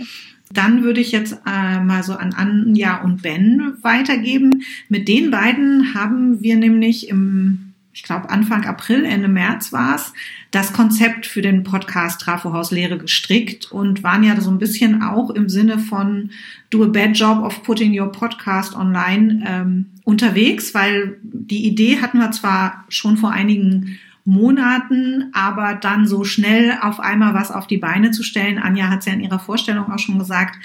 Dann 0.54 0.84
würde 0.84 1.00
ich 1.00 1.12
jetzt 1.12 1.34
äh, 1.46 1.80
mal 1.80 2.04
so 2.04 2.14
an 2.14 2.34
Anja 2.34 3.02
und 3.02 3.22
Ben 3.22 3.78
weitergeben. 3.82 4.64
Mit 4.90 5.08
den 5.08 5.32
beiden 5.32 5.94
haben 5.94 6.42
wir 6.42 6.56
nämlich 6.58 7.10
im 7.10 7.71
ich 7.94 8.04
glaube 8.04 8.30
Anfang 8.30 8.66
April, 8.66 9.06
Ende 9.06 9.28
März 9.28 9.74
war 9.74 9.96
es, 9.96 10.14
das 10.52 10.74
Konzept 10.74 11.26
für 11.26 11.42
den 11.42 11.64
Podcast 11.64 12.22
Trafohaus 12.22 12.72
Lehre 12.72 12.98
gestrickt 12.98 13.72
und 13.72 14.04
waren 14.04 14.24
ja 14.24 14.40
so 14.40 14.50
ein 14.50 14.60
bisschen 14.60 15.04
auch 15.04 15.30
im 15.30 15.50
Sinne 15.50 15.80
von 15.80 16.32
Do 16.70 16.84
a 16.84 16.88
bad 16.88 17.18
job 17.18 17.44
of 17.44 17.64
putting 17.64 17.98
your 17.98 18.12
podcast 18.12 18.76
online 18.76 19.44
ähm, 19.46 19.86
unterwegs, 20.04 20.74
weil 20.74 21.18
die 21.24 21.66
Idee 21.68 22.02
hatten 22.02 22.20
wir 22.20 22.32
zwar 22.32 22.86
schon 22.90 23.18
vor 23.18 23.32
einigen 23.32 24.00
Monaten, 24.24 25.32
aber 25.34 25.74
dann 25.74 26.06
so 26.06 26.24
schnell 26.24 26.78
auf 26.82 27.00
einmal 27.00 27.34
was 27.34 27.52
auf 27.52 27.66
die 27.66 27.78
Beine 27.78 28.12
zu 28.12 28.24
stellen. 28.24 28.60
Anja 28.60 28.90
hat 28.90 29.00
es 29.00 29.06
ja 29.08 29.14
in 29.14 29.22
ihrer 29.22 29.40
Vorstellung 29.40 29.92
auch 29.92 30.00
schon 30.00 30.20
gesagt, 30.20 30.58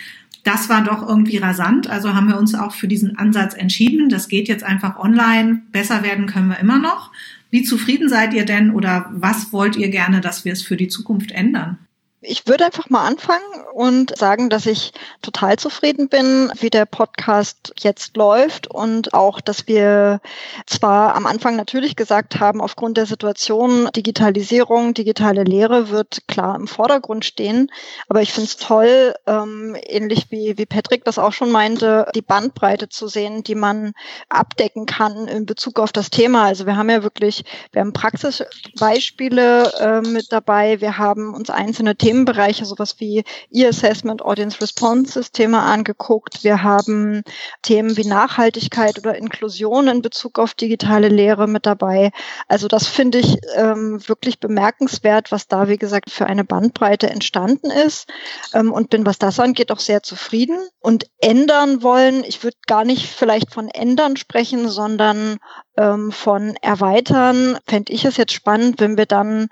das 0.46 0.68
war 0.68 0.84
doch 0.84 1.06
irgendwie 1.06 1.38
rasant. 1.38 1.90
Also 1.90 2.14
haben 2.14 2.28
wir 2.28 2.38
uns 2.38 2.54
auch 2.54 2.72
für 2.72 2.86
diesen 2.86 3.18
Ansatz 3.18 3.54
entschieden. 3.54 4.08
Das 4.08 4.28
geht 4.28 4.46
jetzt 4.46 4.62
einfach 4.62 4.96
online. 4.96 5.62
Besser 5.72 6.04
werden 6.04 6.26
können 6.26 6.48
wir 6.48 6.60
immer 6.60 6.78
noch. 6.78 7.10
Wie 7.50 7.64
zufrieden 7.64 8.08
seid 8.08 8.32
ihr 8.32 8.44
denn 8.44 8.70
oder 8.70 9.10
was 9.10 9.52
wollt 9.52 9.76
ihr 9.76 9.88
gerne, 9.88 10.20
dass 10.20 10.44
wir 10.44 10.52
es 10.52 10.62
für 10.62 10.76
die 10.76 10.88
Zukunft 10.88 11.32
ändern? 11.32 11.78
Ich 12.28 12.48
würde 12.48 12.64
einfach 12.64 12.90
mal 12.90 13.06
anfangen 13.06 13.44
und 13.72 14.16
sagen, 14.18 14.50
dass 14.50 14.66
ich 14.66 14.92
total 15.22 15.58
zufrieden 15.58 16.08
bin, 16.08 16.50
wie 16.58 16.70
der 16.70 16.84
Podcast 16.84 17.72
jetzt 17.78 18.16
läuft 18.16 18.66
und 18.66 19.14
auch, 19.14 19.40
dass 19.40 19.68
wir 19.68 20.20
zwar 20.66 21.14
am 21.14 21.26
Anfang 21.26 21.54
natürlich 21.54 21.94
gesagt 21.94 22.40
haben, 22.40 22.60
aufgrund 22.60 22.96
der 22.96 23.06
Situation 23.06 23.88
Digitalisierung, 23.94 24.92
digitale 24.92 25.44
Lehre 25.44 25.90
wird 25.90 26.26
klar 26.26 26.56
im 26.56 26.66
Vordergrund 26.66 27.24
stehen, 27.24 27.70
aber 28.08 28.22
ich 28.22 28.32
finde 28.32 28.48
es 28.48 28.56
toll, 28.56 29.14
ähm, 29.28 29.76
ähnlich 29.80 30.26
wie, 30.30 30.58
wie 30.58 30.66
Patrick 30.66 31.04
das 31.04 31.20
auch 31.20 31.32
schon 31.32 31.52
meinte, 31.52 32.10
die 32.16 32.22
Bandbreite 32.22 32.88
zu 32.88 33.06
sehen, 33.06 33.44
die 33.44 33.54
man 33.54 33.92
abdecken 34.28 34.86
kann 34.86 35.28
in 35.28 35.46
Bezug 35.46 35.78
auf 35.78 35.92
das 35.92 36.10
Thema. 36.10 36.46
Also 36.46 36.66
wir 36.66 36.76
haben 36.76 36.90
ja 36.90 37.04
wirklich, 37.04 37.44
wir 37.70 37.82
haben 37.82 37.92
Praxisbeispiele 37.92 39.72
äh, 39.78 40.00
mit 40.00 40.32
dabei, 40.32 40.80
wir 40.80 40.98
haben 40.98 41.32
uns 41.32 41.50
einzelne 41.50 41.94
Themen 41.94 42.15
Themenbereiche, 42.16 42.64
sowas 42.64 42.96
wie 42.98 43.24
E-Assessment, 43.52 44.22
Audience 44.22 44.60
Response 44.60 45.12
Systeme 45.12 45.60
angeguckt. 45.60 46.44
Wir 46.44 46.62
haben 46.62 47.22
Themen 47.62 47.96
wie 47.96 48.06
Nachhaltigkeit 48.06 48.98
oder 48.98 49.16
Inklusion 49.16 49.88
in 49.88 50.00
Bezug 50.00 50.38
auf 50.38 50.54
digitale 50.54 51.08
Lehre 51.08 51.46
mit 51.46 51.66
dabei. 51.66 52.10
Also 52.48 52.68
das 52.68 52.86
finde 52.86 53.18
ich 53.18 53.36
ähm, 53.54 54.00
wirklich 54.06 54.40
bemerkenswert, 54.40 55.30
was 55.30 55.46
da, 55.46 55.68
wie 55.68 55.76
gesagt, 55.76 56.10
für 56.10 56.26
eine 56.26 56.44
Bandbreite 56.44 57.10
entstanden 57.10 57.70
ist 57.70 58.08
ähm, 58.54 58.72
und 58.72 58.88
bin, 58.88 59.04
was 59.04 59.18
das 59.18 59.38
angeht, 59.38 59.70
auch 59.70 59.80
sehr 59.80 60.02
zufrieden 60.02 60.58
und 60.80 61.06
ändern 61.18 61.82
wollen. 61.82 62.24
Ich 62.24 62.42
würde 62.42 62.56
gar 62.66 62.84
nicht 62.84 63.06
vielleicht 63.06 63.52
von 63.52 63.68
ändern 63.68 64.16
sprechen, 64.16 64.68
sondern 64.68 65.38
ähm, 65.76 66.10
von 66.12 66.56
erweitern, 66.62 67.58
fände 67.66 67.92
ich 67.92 68.04
es 68.04 68.16
jetzt 68.16 68.32
spannend, 68.32 68.80
wenn 68.80 68.96
wir 68.96 69.06
dann 69.06 69.48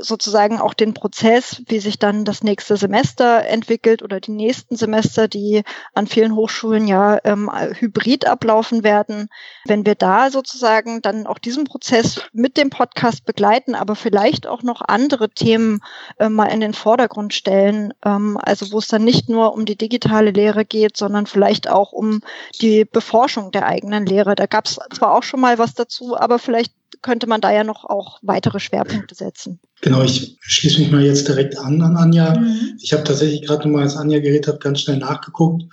sozusagen 0.00 0.60
auch 0.60 0.74
den 0.74 0.94
Prozess, 0.94 1.62
wie 1.66 1.78
sich 1.78 1.98
dann 2.08 2.24
das 2.24 2.42
nächste 2.42 2.76
Semester 2.76 3.44
entwickelt 3.46 4.02
oder 4.02 4.18
die 4.20 4.32
nächsten 4.32 4.76
Semester, 4.76 5.28
die 5.28 5.62
an 5.94 6.08
vielen 6.08 6.34
Hochschulen 6.34 6.88
ja 6.88 7.18
ähm, 7.22 7.48
hybrid 7.78 8.26
ablaufen 8.26 8.82
werden, 8.82 9.28
wenn 9.66 9.86
wir 9.86 9.94
da 9.94 10.30
sozusagen 10.30 11.00
dann 11.00 11.26
auch 11.28 11.38
diesen 11.38 11.64
Prozess 11.64 12.22
mit 12.32 12.56
dem 12.56 12.70
Podcast 12.70 13.24
begleiten, 13.24 13.76
aber 13.76 13.94
vielleicht 13.94 14.48
auch 14.48 14.64
noch 14.64 14.82
andere 14.82 15.30
Themen 15.30 15.80
äh, 16.18 16.28
mal 16.28 16.46
in 16.46 16.60
den 16.60 16.74
Vordergrund 16.74 17.34
stellen, 17.34 17.94
ähm, 18.04 18.36
also 18.42 18.72
wo 18.72 18.78
es 18.78 18.88
dann 18.88 19.04
nicht 19.04 19.28
nur 19.28 19.54
um 19.54 19.64
die 19.64 19.76
digitale 19.76 20.32
Lehre 20.32 20.64
geht, 20.64 20.96
sondern 20.96 21.26
vielleicht 21.26 21.68
auch 21.68 21.92
um 21.92 22.20
die 22.60 22.84
Beforschung 22.84 23.52
der 23.52 23.66
eigenen 23.66 24.06
Lehre. 24.06 24.34
Da 24.34 24.46
gab 24.46 24.66
es 24.66 24.80
zwar 24.92 25.14
auch 25.14 25.22
schon 25.22 25.40
mal 25.40 25.58
was 25.58 25.68
was 25.68 25.74
dazu, 25.74 26.16
aber 26.16 26.38
vielleicht 26.38 26.72
könnte 27.02 27.26
man 27.26 27.40
da 27.40 27.52
ja 27.52 27.64
noch 27.64 27.84
auch 27.84 28.18
weitere 28.22 28.60
Schwerpunkte 28.60 29.14
setzen. 29.14 29.60
Genau, 29.80 30.02
ich 30.02 30.36
schließe 30.40 30.80
mich 30.80 30.90
mal 30.90 31.04
jetzt 31.04 31.28
direkt 31.28 31.58
an 31.58 31.80
an 31.82 31.96
Anja. 31.96 32.38
Mhm. 32.38 32.78
Ich 32.80 32.92
habe 32.92 33.04
tatsächlich 33.04 33.42
gerade 33.42 33.68
mal, 33.68 33.82
als 33.82 33.96
Anja 33.96 34.18
geredet 34.18 34.48
hat, 34.48 34.60
ganz 34.60 34.80
schnell 34.80 34.98
nachgeguckt. 34.98 35.64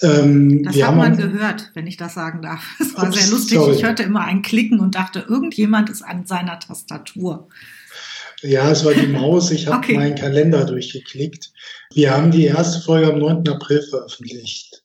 Ähm, 0.00 0.62
das 0.64 0.82
hat 0.82 0.96
man 0.96 1.16
gehört, 1.16 1.70
wenn 1.74 1.86
ich 1.86 1.96
das 1.96 2.14
sagen 2.14 2.42
darf. 2.42 2.64
Es 2.80 2.96
war 2.96 3.08
Ups, 3.08 3.16
sehr 3.16 3.30
lustig. 3.30 3.58
Sorry. 3.58 3.76
Ich 3.76 3.84
hörte 3.84 4.02
immer 4.02 4.24
ein 4.24 4.42
Klicken 4.42 4.80
und 4.80 4.94
dachte, 4.94 5.24
irgendjemand 5.28 5.90
ist 5.90 6.02
an 6.02 6.26
seiner 6.26 6.58
Tastatur. 6.58 7.48
Ja, 8.42 8.70
es 8.70 8.84
war 8.84 8.94
die 8.94 9.06
Maus. 9.06 9.50
Ich 9.50 9.66
habe 9.68 9.78
okay. 9.78 9.94
meinen 9.94 10.16
Kalender 10.16 10.64
durchgeklickt. 10.64 11.52
Wir 11.94 12.12
haben 12.12 12.30
die 12.30 12.46
erste 12.46 12.80
Folge 12.80 13.12
am 13.12 13.18
9. 13.18 13.48
April 13.48 13.82
veröffentlicht. 13.82 14.82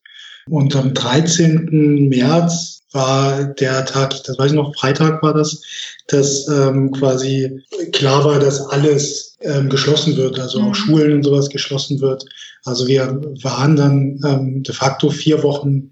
Und 0.50 0.76
am 0.76 0.94
13. 0.94 2.08
März 2.08 2.77
war 2.94 3.44
der 3.44 3.86
Tag, 3.86 4.24
das 4.24 4.38
weiß 4.38 4.52
ich 4.52 4.58
noch, 4.58 4.76
Freitag 4.76 5.22
war 5.22 5.34
das, 5.34 5.62
dass 6.08 6.48
ähm, 6.48 6.92
quasi 6.92 7.64
klar 7.92 8.24
war, 8.24 8.40
dass 8.40 8.62
alles 8.62 9.36
ähm, 9.42 9.70
geschlossen 9.70 10.16
wird, 10.18 10.40
also 10.40 10.60
auch 10.60 10.70
mhm. 10.70 10.74
Schulen 10.74 11.14
und 11.14 11.24
sowas 11.24 11.50
geschlossen 11.50 12.00
wird. 12.00 12.26
Also 12.64 12.88
wir 12.88 13.22
waren 13.44 13.76
dann 13.76 14.20
ähm, 14.26 14.64
de 14.64 14.74
facto 14.74 15.10
vier 15.10 15.44
Wochen 15.44 15.92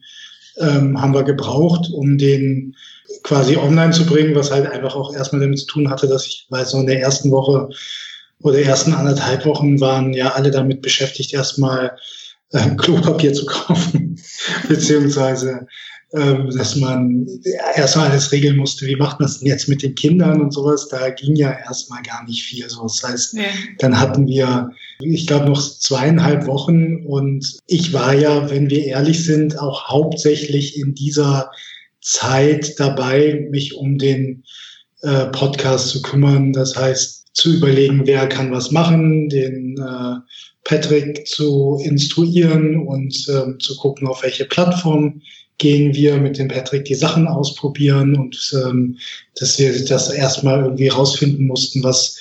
ähm, 0.57 1.01
haben 1.01 1.13
wir 1.13 1.23
gebraucht, 1.23 1.89
um 1.91 2.17
den 2.17 2.75
quasi 3.23 3.57
online 3.57 3.91
zu 3.91 4.05
bringen, 4.05 4.35
was 4.35 4.51
halt 4.51 4.67
einfach 4.67 4.95
auch 4.95 5.13
erstmal 5.13 5.41
damit 5.41 5.59
zu 5.59 5.65
tun 5.65 5.89
hatte, 5.89 6.07
dass 6.07 6.25
ich 6.25 6.47
weiß, 6.49 6.71
so 6.71 6.79
in 6.79 6.87
der 6.87 7.01
ersten 7.01 7.31
Woche 7.31 7.69
oder 8.41 8.59
ersten 8.59 8.93
anderthalb 8.93 9.45
Wochen 9.45 9.79
waren 9.79 10.13
ja 10.13 10.33
alle 10.33 10.51
damit 10.51 10.81
beschäftigt, 10.81 11.33
erstmal 11.33 11.97
ähm, 12.53 12.77
Klopapier 12.77 13.33
zu 13.33 13.45
kaufen, 13.45 14.19
beziehungsweise 14.67 15.67
dass 16.15 16.75
man 16.77 17.27
erstmal 17.75 18.09
alles 18.09 18.31
regeln 18.31 18.57
musste, 18.57 18.85
wie 18.85 18.95
macht 18.95 19.19
man 19.19 19.27
es 19.27 19.39
denn 19.39 19.49
jetzt 19.49 19.67
mit 19.67 19.83
den 19.83 19.95
Kindern 19.95 20.39
und 20.39 20.53
sowas. 20.53 20.87
Da 20.87 21.09
ging 21.09 21.35
ja 21.35 21.51
erstmal 21.51 22.01
gar 22.03 22.23
nicht 22.25 22.43
viel. 22.43 22.69
So, 22.69 22.83
das 22.83 23.03
heißt, 23.03 23.33
ja. 23.33 23.43
dann 23.79 23.99
hatten 23.99 24.25
wir, 24.27 24.69
ich 25.01 25.27
glaube, 25.27 25.47
noch 25.47 25.61
zweieinhalb 25.61 26.47
Wochen 26.47 27.05
und 27.05 27.57
ich 27.67 27.91
war 27.91 28.13
ja, 28.13 28.49
wenn 28.49 28.69
wir 28.69 28.85
ehrlich 28.85 29.25
sind, 29.25 29.59
auch 29.59 29.89
hauptsächlich 29.89 30.79
in 30.79 30.93
dieser 30.93 31.51
Zeit 32.01 32.79
dabei, 32.79 33.47
mich 33.51 33.75
um 33.75 33.97
den 33.97 34.43
äh, 35.01 35.25
Podcast 35.27 35.89
zu 35.89 36.01
kümmern. 36.01 36.53
Das 36.53 36.75
heißt, 36.75 37.25
zu 37.33 37.55
überlegen, 37.55 38.03
wer 38.05 38.27
kann 38.27 38.51
was 38.51 38.71
machen, 38.71 39.27
den 39.27 39.77
äh, 39.77 40.15
Patrick 40.63 41.27
zu 41.27 41.79
instruieren 41.83 42.87
und 42.87 43.13
äh, 43.27 43.57
zu 43.59 43.75
gucken, 43.77 44.07
auf 44.07 44.23
welche 44.23 44.45
Plattform 44.45 45.21
gehen 45.57 45.93
wir 45.95 46.17
mit 46.17 46.37
dem 46.37 46.47
Patrick 46.47 46.85
die 46.85 46.95
Sachen 46.95 47.27
ausprobieren 47.27 48.15
und 48.15 48.53
ähm, 48.65 48.97
dass 49.39 49.57
wir 49.57 49.85
das 49.85 50.11
erstmal 50.11 50.63
irgendwie 50.63 50.89
rausfinden 50.89 51.47
mussten, 51.47 51.83
was 51.83 52.19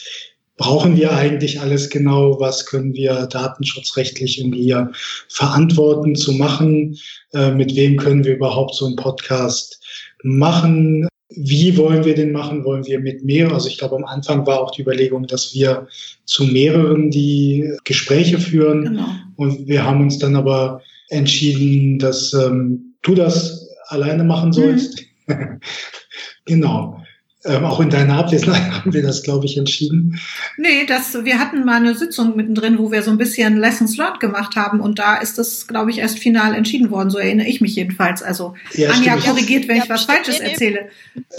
brauchen 0.57 0.97
wir 0.97 1.12
eigentlich 1.12 1.61
alles 1.61 1.91
genau, 1.91 2.38
was 2.38 2.67
können 2.67 2.95
wir 2.95 3.26
datenschutzrechtlich 3.26 4.38
irgendwie 4.38 4.62
hier 4.62 4.93
verantworten 5.29 6.14
zu 6.14 6.33
machen, 6.33 6.97
äh, 7.33 7.50
mit 7.50 7.75
wem 7.75 7.97
können 7.97 8.25
wir 8.25 8.37
überhaupt 8.37 8.75
so 8.76 8.87
einen 8.87 8.97
Podcast 8.97 9.81
machen, 10.23 11.09
wie 11.37 11.76
wollen 11.76 12.05
wir 12.05 12.14
den 12.14 12.33
machen? 12.33 12.64
Wollen 12.64 12.87
wir 12.87 13.00
mit 13.00 13.25
mehr? 13.25 13.53
Also 13.53 13.69
ich 13.69 13.79
glaube, 13.79 13.97
am 13.97 14.05
Anfang 14.05 14.47
war 14.47 14.61
auch 14.61 14.71
die 14.71 14.83
Überlegung, 14.83 15.26
dass 15.26 15.55
wir 15.55 15.88
zu 16.25 16.45
mehreren 16.45 17.11
die 17.11 17.73
Gespräche 17.85 18.38
führen. 18.38 18.85
Genau. 18.85 19.07
Und 19.37 19.67
wir 19.67 19.85
haben 19.85 20.03
uns 20.03 20.19
dann 20.19 20.37
aber 20.37 20.83
entschieden, 21.09 21.99
dass 21.99 22.33
ähm, 22.35 22.94
du 23.04 23.14
das 23.14 23.68
alleine 23.87 24.25
machen 24.25 24.52
sollst. 24.52 25.04
Mhm. 25.26 25.61
genau. 26.44 27.00
Ähm, 27.46 27.62
auch 27.64 27.78
in 27.80 27.90
deiner 27.90 28.16
Abwesenheit 28.16 28.62
haben 28.73 28.94
wir 28.94 29.02
das, 29.02 29.23
glaube 29.23 29.44
ich, 29.44 29.58
entschieden. 29.58 30.18
Nee, 30.56 30.87
das, 30.87 31.12
wir 31.25 31.38
hatten 31.38 31.64
mal 31.64 31.76
eine 31.76 31.94
Sitzung 31.94 32.37
mittendrin, 32.37 32.78
wo 32.78 32.90
wir 32.90 33.02
so 33.02 33.11
ein 33.11 33.18
bisschen 33.18 33.58
Lessons 33.58 33.99
learned 33.99 34.18
gemacht 34.18 34.56
haben 34.56 34.80
und 34.80 34.99
da 34.99 35.16
ist 35.16 35.37
das, 35.37 35.66
glaube 35.66 35.90
ich, 35.90 35.99
erst 35.99 36.18
final 36.18 36.54
entschieden 36.54 36.90
worden. 36.90 37.11
So 37.11 37.18
erinnere 37.18 37.46
ich 37.46 37.61
mich 37.61 37.76
jedenfalls. 37.76 38.23
Also 38.23 38.54
ja, 38.73 38.90
Anja 38.90 39.16
korrigiert, 39.16 39.68
wenn 39.68 39.76
ja, 39.76 39.84
ich 39.84 39.90
was 39.90 40.04
Falsches 40.04 40.40
erzähle. 40.40 40.88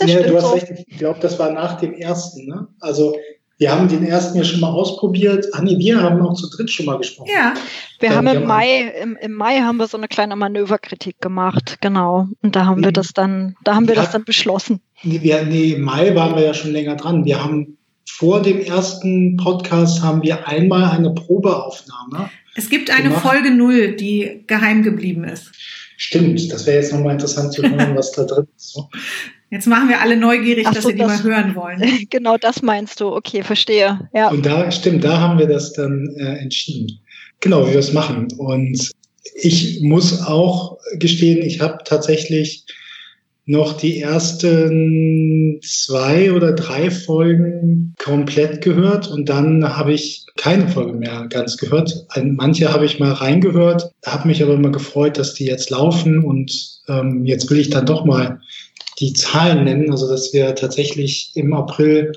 ja, 0.05 0.22
du 0.22 0.36
hast 0.36 0.53
recht. 0.53 0.86
Ich 0.88 0.98
glaube, 1.00 1.19
das 1.22 1.39
war 1.39 1.51
nach 1.51 1.79
dem 1.79 1.93
ersten. 1.93 2.45
Ne? 2.45 2.67
Also 2.79 3.15
wir 3.58 3.72
haben 3.72 3.88
den 3.88 4.06
ersten 4.06 4.38
ja 4.38 4.44
schon 4.44 4.60
mal 4.60 4.72
ausprobiert. 4.72 5.48
Ah 5.54 5.62
nee, 5.62 5.78
wir 5.78 6.02
haben 6.02 6.22
auch 6.22 6.34
zu 6.34 6.50
dritt 6.50 6.70
schon 6.70 6.86
mal 6.86 6.98
gesprochen. 6.98 7.30
Ja. 7.34 7.54
Wir 8.00 8.10
ähm, 8.10 8.16
haben 8.16 8.28
im 8.28 8.46
Mai, 8.46 8.94
im, 9.02 9.16
im 9.16 9.32
Mai 9.32 9.60
haben 9.60 9.78
wir 9.78 9.88
so 9.88 9.98
eine 9.98 10.08
kleine 10.08 10.36
Manöverkritik 10.36 11.22
gemacht, 11.22 11.78
genau. 11.80 12.28
Und 12.42 12.56
da 12.56 12.66
haben 12.66 12.84
wir 12.84 12.92
das 12.92 13.14
dann, 13.14 13.56
da 13.64 13.76
haben 13.76 13.88
wir 13.88 13.96
ja, 13.96 14.02
das 14.02 14.12
dann 14.12 14.26
beschlossen. 14.26 14.82
Nee, 15.04 15.22
wir, 15.22 15.44
nee, 15.44 15.72
im 15.74 15.82
Mai 15.82 16.14
waren 16.16 16.36
wir 16.36 16.44
ja 16.44 16.54
schon 16.54 16.72
länger 16.72 16.96
dran. 16.96 17.24
Wir 17.24 17.42
haben 17.42 17.78
vor 18.10 18.42
dem 18.42 18.60
ersten 18.60 19.38
Podcast 19.38 20.02
haben 20.02 20.22
wir 20.22 20.48
einmal 20.48 20.92
eine 20.92 21.14
Probeaufnahme. 21.14 22.30
Es 22.56 22.70
gibt 22.70 22.90
eine 22.90 23.10
gemacht. 23.10 23.22
Folge 23.22 23.52
null, 23.52 23.96
die 23.96 24.44
geheim 24.48 24.84
geblieben 24.84 25.24
ist. 25.24 25.52
Stimmt, 25.98 26.52
das 26.52 26.66
wäre 26.66 26.78
jetzt 26.78 26.92
nochmal 26.92 27.14
interessant 27.14 27.54
zu 27.54 27.64
hören, 27.64 27.96
was 27.96 28.12
da 28.12 28.26
drin 28.26 28.48
ist. 28.56 28.78
Jetzt 29.52 29.68
machen 29.68 29.90
wir 29.90 30.02
alle 30.02 30.18
neugierig, 30.18 30.68
so, 30.68 30.74
dass 30.74 30.86
wir 30.86 30.94
die 30.94 31.00
das, 31.00 31.24
mal 31.24 31.24
hören 31.24 31.56
wollen. 31.56 31.82
Genau 32.10 32.38
das 32.38 32.62
meinst 32.62 33.00
du. 33.00 33.08
Okay, 33.08 33.44
verstehe. 33.44 34.10
Ja. 34.14 34.30
Und 34.30 34.46
da, 34.46 34.72
stimmt, 34.72 35.04
da 35.04 35.20
haben 35.20 35.40
wir 35.40 35.48
das 35.48 35.74
dann 35.74 36.14
äh, 36.18 36.38
entschieden. 36.38 37.00
Genau, 37.40 37.68
wie 37.68 37.72
wir 37.72 37.80
es 37.80 37.94
machen. 37.94 38.28
Und 38.38 38.92
ich 39.36 39.82
muss 39.82 40.25
auch 40.25 40.78
gestehen, 40.98 41.42
ich 41.44 41.62
habe 41.62 41.80
tatsächlich 41.84 42.66
noch 43.46 43.78
die 43.78 44.02
ersten 44.02 45.60
zwei 45.64 46.32
oder 46.32 46.54
drei 46.54 46.90
Folgen 46.90 47.94
komplett 48.00 48.62
gehört 48.62 49.08
und 49.08 49.30
dann 49.30 49.78
habe 49.78 49.94
ich 49.94 50.25
keine 50.38 50.68
Folge 50.68 50.94
mehr 50.94 51.28
ganz 51.30 51.58
gehört. 51.58 52.08
Manche 52.24 52.74
habe 52.74 52.86
ich 52.86 53.00
mal 53.00 53.12
reingehört, 53.12 53.92
habe 54.06 54.28
mich 54.28 54.42
aber 54.42 54.56
immer 54.56 54.72
gefreut, 54.72 55.20
dass 55.20 55.36
die 55.36 55.46
jetzt 55.46 55.70
laufen 55.70 56.24
und 56.24 56.82
ähm, 56.88 57.24
jetzt 57.25 57.50
will 57.52 57.60
ich 57.60 57.70
dann 57.70 57.86
doch 57.86 58.04
mal 58.04 58.40
die 59.00 59.14
Zahlen 59.14 59.64
nennen, 59.66 59.92
also 59.92 60.08
dass 60.10 60.34
wir 60.34 60.56
tatsächlich 60.56 61.32
im 61.36 61.54
April 61.54 62.14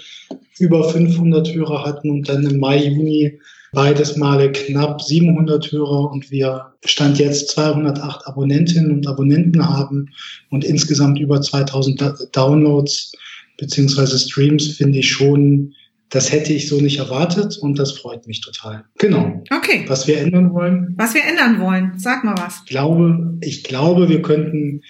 über 0.58 0.88
500 0.88 1.54
Hörer 1.54 1.85
hatten 1.85 2.11
und 2.11 2.28
dann 2.28 2.44
im 2.44 2.58
Mai, 2.58 2.85
Juni 2.85 3.38
beides 3.73 4.16
Male 4.16 4.50
knapp 4.52 5.02
700 5.02 5.73
Hörer 5.73 6.11
und 6.11 6.30
wir 6.30 6.73
Stand 6.85 7.18
jetzt 7.18 7.50
208 7.50 8.26
Abonnentinnen 8.26 8.90
und 8.90 9.06
Abonnenten 9.06 9.68
haben 9.68 10.11
und 10.50 10.64
insgesamt 10.64 11.18
über 11.18 11.40
2000 11.40 12.28
Downloads 12.32 13.12
beziehungsweise 13.58 14.18
Streams 14.18 14.68
finde 14.68 15.00
ich 15.00 15.11
schon, 15.11 15.75
das 16.11 16.32
hätte 16.32 16.54
ich 16.54 16.68
so 16.68 16.80
nicht 16.80 16.99
erwartet 16.99 17.58
und 17.61 17.78
das 17.78 17.92
freut 17.92 18.26
mich 18.26 18.40
total. 18.40 18.85
Genau. 18.99 19.42
Okay. 19.54 19.85
Was 19.88 20.06
wir 20.06 20.18
ändern 20.18 20.54
wollen? 20.54 20.94
Was 20.97 21.12
wir 21.14 21.23
ändern 21.25 21.61
wollen, 21.61 21.92
sag 21.97 22.25
mal 22.25 22.37
was. 22.38 22.62
Ich 22.64 22.70
glaube, 22.70 23.37
ich 23.42 23.64
glaube, 23.64 24.08
wir 24.08 24.23
könnten 24.23 24.82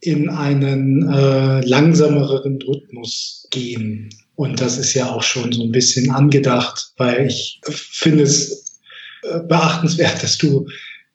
in 0.00 0.28
einen 0.28 1.08
äh, 1.08 1.60
langsameren 1.66 2.58
Rhythmus 2.62 3.46
gehen. 3.50 4.10
Und 4.34 4.60
das 4.60 4.78
ist 4.78 4.94
ja 4.94 5.10
auch 5.10 5.22
schon 5.22 5.52
so 5.52 5.62
ein 5.62 5.72
bisschen 5.72 6.10
angedacht, 6.10 6.92
weil 6.96 7.26
ich 7.26 7.60
finde 7.64 8.24
es 8.24 8.80
äh, 9.22 9.40
beachtenswert, 9.40 10.22
dass 10.22 10.38
du 10.38 10.66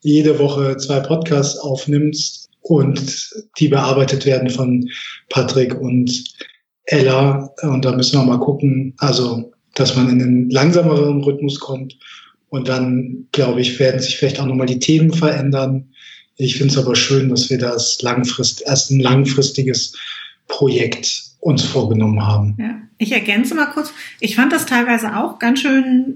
jede 0.02 0.40
Woche 0.40 0.78
zwei 0.78 1.00
Podcasts 1.00 1.60
aufnimmst 1.60 2.50
und 2.62 3.30
die 3.60 3.68
bearbeitet 3.68 4.26
werden 4.26 4.50
von 4.50 4.90
Patrick 5.30 5.80
und 5.80 6.24
Ella. 6.86 7.54
Und 7.62 7.86
da 7.86 7.96
müssen 7.96 8.20
wir 8.20 8.26
mal 8.26 8.40
gucken, 8.40 8.94
also, 8.98 9.52
dass 9.76 9.96
man 9.96 10.10
in 10.10 10.22
einen 10.22 10.50
langsameren 10.50 11.24
Rhythmus 11.24 11.60
kommt 11.60 11.96
Und 12.52 12.68
dann, 12.68 13.28
glaube 13.32 13.62
ich, 13.62 13.80
werden 13.80 14.02
sich 14.02 14.18
vielleicht 14.18 14.40
auch 14.40 14.46
nochmal 14.46 14.68
die 14.68 14.80
Themen 14.80 15.14
verändern. 15.14 15.94
Ich 16.42 16.58
finde 16.58 16.74
es 16.74 16.80
aber 16.80 16.96
schön, 16.96 17.30
dass 17.30 17.52
wir 17.52 17.60
das 17.60 18.02
langfrist, 18.02 18.64
erst 18.66 18.90
ein 18.90 19.00
langfristiges 19.00 19.96
Projekt 20.48 21.22
uns 21.40 21.64
vorgenommen 21.64 22.26
haben. 22.26 22.56
Ja. 22.58 22.82
Ich 22.98 23.12
ergänze 23.12 23.54
mal 23.54 23.68
kurz. 23.68 23.94
Ich 24.20 24.36
fand 24.36 24.52
das 24.52 24.66
teilweise 24.66 25.16
auch 25.16 25.38
ganz 25.38 25.60
schön 25.60 26.16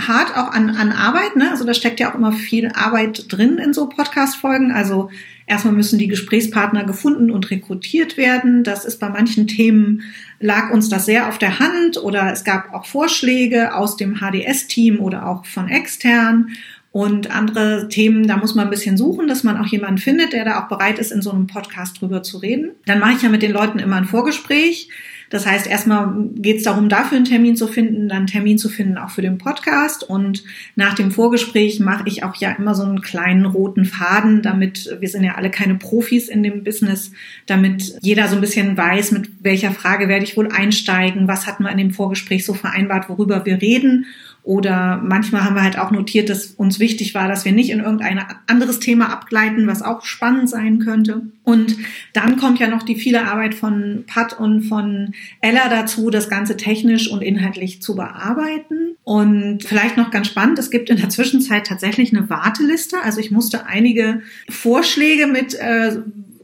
hart 0.00 0.36
auch 0.36 0.50
an, 0.50 0.70
an 0.70 0.90
Arbeit. 0.90 1.36
Ne? 1.36 1.52
Also 1.52 1.64
da 1.64 1.72
steckt 1.72 2.00
ja 2.00 2.10
auch 2.10 2.16
immer 2.16 2.32
viel 2.32 2.72
Arbeit 2.74 3.26
drin 3.28 3.58
in 3.58 3.72
so 3.72 3.88
Podcast-Folgen. 3.88 4.72
Also 4.72 5.10
erstmal 5.46 5.74
müssen 5.74 6.00
die 6.00 6.08
Gesprächspartner 6.08 6.82
gefunden 6.82 7.30
und 7.30 7.48
rekrutiert 7.52 8.16
werden. 8.16 8.64
Das 8.64 8.84
ist 8.84 8.98
bei 8.98 9.08
manchen 9.08 9.46
Themen 9.46 10.02
lag 10.40 10.72
uns 10.72 10.88
das 10.88 11.06
sehr 11.06 11.28
auf 11.28 11.38
der 11.38 11.60
Hand 11.60 12.02
oder 12.02 12.32
es 12.32 12.42
gab 12.42 12.74
auch 12.74 12.86
Vorschläge 12.86 13.74
aus 13.76 13.96
dem 13.96 14.16
HDS-Team 14.16 14.98
oder 14.98 15.28
auch 15.28 15.44
von 15.44 15.68
extern. 15.68 16.48
Und 16.92 17.30
andere 17.30 17.88
Themen, 17.88 18.26
da 18.26 18.36
muss 18.36 18.56
man 18.56 18.66
ein 18.66 18.70
bisschen 18.70 18.96
suchen, 18.96 19.28
dass 19.28 19.44
man 19.44 19.56
auch 19.56 19.66
jemanden 19.66 19.98
findet, 19.98 20.32
der 20.32 20.44
da 20.44 20.60
auch 20.60 20.68
bereit 20.68 20.98
ist, 20.98 21.12
in 21.12 21.22
so 21.22 21.30
einem 21.30 21.46
Podcast 21.46 22.00
drüber 22.00 22.24
zu 22.24 22.38
reden. 22.38 22.72
Dann 22.84 22.98
mache 22.98 23.12
ich 23.12 23.22
ja 23.22 23.28
mit 23.28 23.42
den 23.42 23.52
Leuten 23.52 23.78
immer 23.78 23.96
ein 23.96 24.06
Vorgespräch. 24.06 24.88
Das 25.30 25.46
heißt, 25.46 25.68
erstmal 25.68 26.12
geht 26.34 26.56
es 26.56 26.64
darum, 26.64 26.88
dafür 26.88 27.16
einen 27.16 27.24
Termin 27.24 27.54
zu 27.54 27.68
finden, 27.68 28.08
dann 28.08 28.18
einen 28.18 28.26
Termin 28.26 28.58
zu 28.58 28.68
finden 28.68 28.98
auch 28.98 29.10
für 29.10 29.22
den 29.22 29.38
Podcast. 29.38 30.02
Und 30.02 30.42
nach 30.74 30.94
dem 30.94 31.12
Vorgespräch 31.12 31.78
mache 31.78 32.02
ich 32.06 32.24
auch 32.24 32.34
ja 32.34 32.50
immer 32.50 32.74
so 32.74 32.82
einen 32.82 33.00
kleinen 33.00 33.46
roten 33.46 33.84
Faden, 33.84 34.42
damit 34.42 34.96
wir 34.98 35.08
sind 35.08 35.22
ja 35.22 35.36
alle 35.36 35.52
keine 35.52 35.76
Profis 35.76 36.28
in 36.28 36.42
dem 36.42 36.64
Business, 36.64 37.12
damit 37.46 37.94
jeder 38.02 38.26
so 38.26 38.34
ein 38.34 38.40
bisschen 38.40 38.76
weiß, 38.76 39.12
mit 39.12 39.30
welcher 39.40 39.70
Frage 39.70 40.08
werde 40.08 40.24
ich 40.24 40.36
wohl 40.36 40.48
einsteigen, 40.48 41.28
was 41.28 41.46
hatten 41.46 41.62
wir 41.62 41.70
in 41.70 41.78
dem 41.78 41.92
Vorgespräch 41.92 42.44
so 42.44 42.52
vereinbart, 42.52 43.08
worüber 43.08 43.46
wir 43.46 43.62
reden. 43.62 44.06
Oder 44.42 45.00
manchmal 45.04 45.44
haben 45.44 45.54
wir 45.54 45.62
halt 45.62 45.78
auch 45.78 45.90
notiert, 45.90 46.28
dass 46.28 46.46
uns 46.46 46.78
wichtig 46.78 47.14
war, 47.14 47.28
dass 47.28 47.44
wir 47.44 47.52
nicht 47.52 47.70
in 47.70 47.80
irgendein 47.80 48.20
anderes 48.46 48.80
Thema 48.80 49.10
abgleiten, 49.10 49.66
was 49.66 49.82
auch 49.82 50.04
spannend 50.04 50.48
sein 50.48 50.78
könnte. 50.78 51.22
Und 51.44 51.76
dann 52.14 52.36
kommt 52.36 52.58
ja 52.58 52.68
noch 52.68 52.82
die 52.82 52.96
viele 52.96 53.26
Arbeit 53.26 53.54
von 53.54 54.04
Pat 54.06 54.38
und 54.38 54.62
von 54.62 55.14
Ella 55.40 55.68
dazu, 55.68 56.10
das 56.10 56.30
Ganze 56.30 56.56
technisch 56.56 57.10
und 57.10 57.22
inhaltlich 57.22 57.82
zu 57.82 57.96
bearbeiten. 57.96 58.96
Und 59.04 59.64
vielleicht 59.64 59.96
noch 59.96 60.10
ganz 60.10 60.28
spannend, 60.28 60.58
es 60.58 60.70
gibt 60.70 60.90
in 60.90 60.96
der 60.96 61.10
Zwischenzeit 61.10 61.66
tatsächlich 61.66 62.16
eine 62.16 62.30
Warteliste. 62.30 62.96
Also 63.02 63.20
ich 63.20 63.30
musste 63.30 63.66
einige 63.66 64.22
Vorschläge 64.48 65.26
mit 65.26 65.54
äh, 65.54 65.98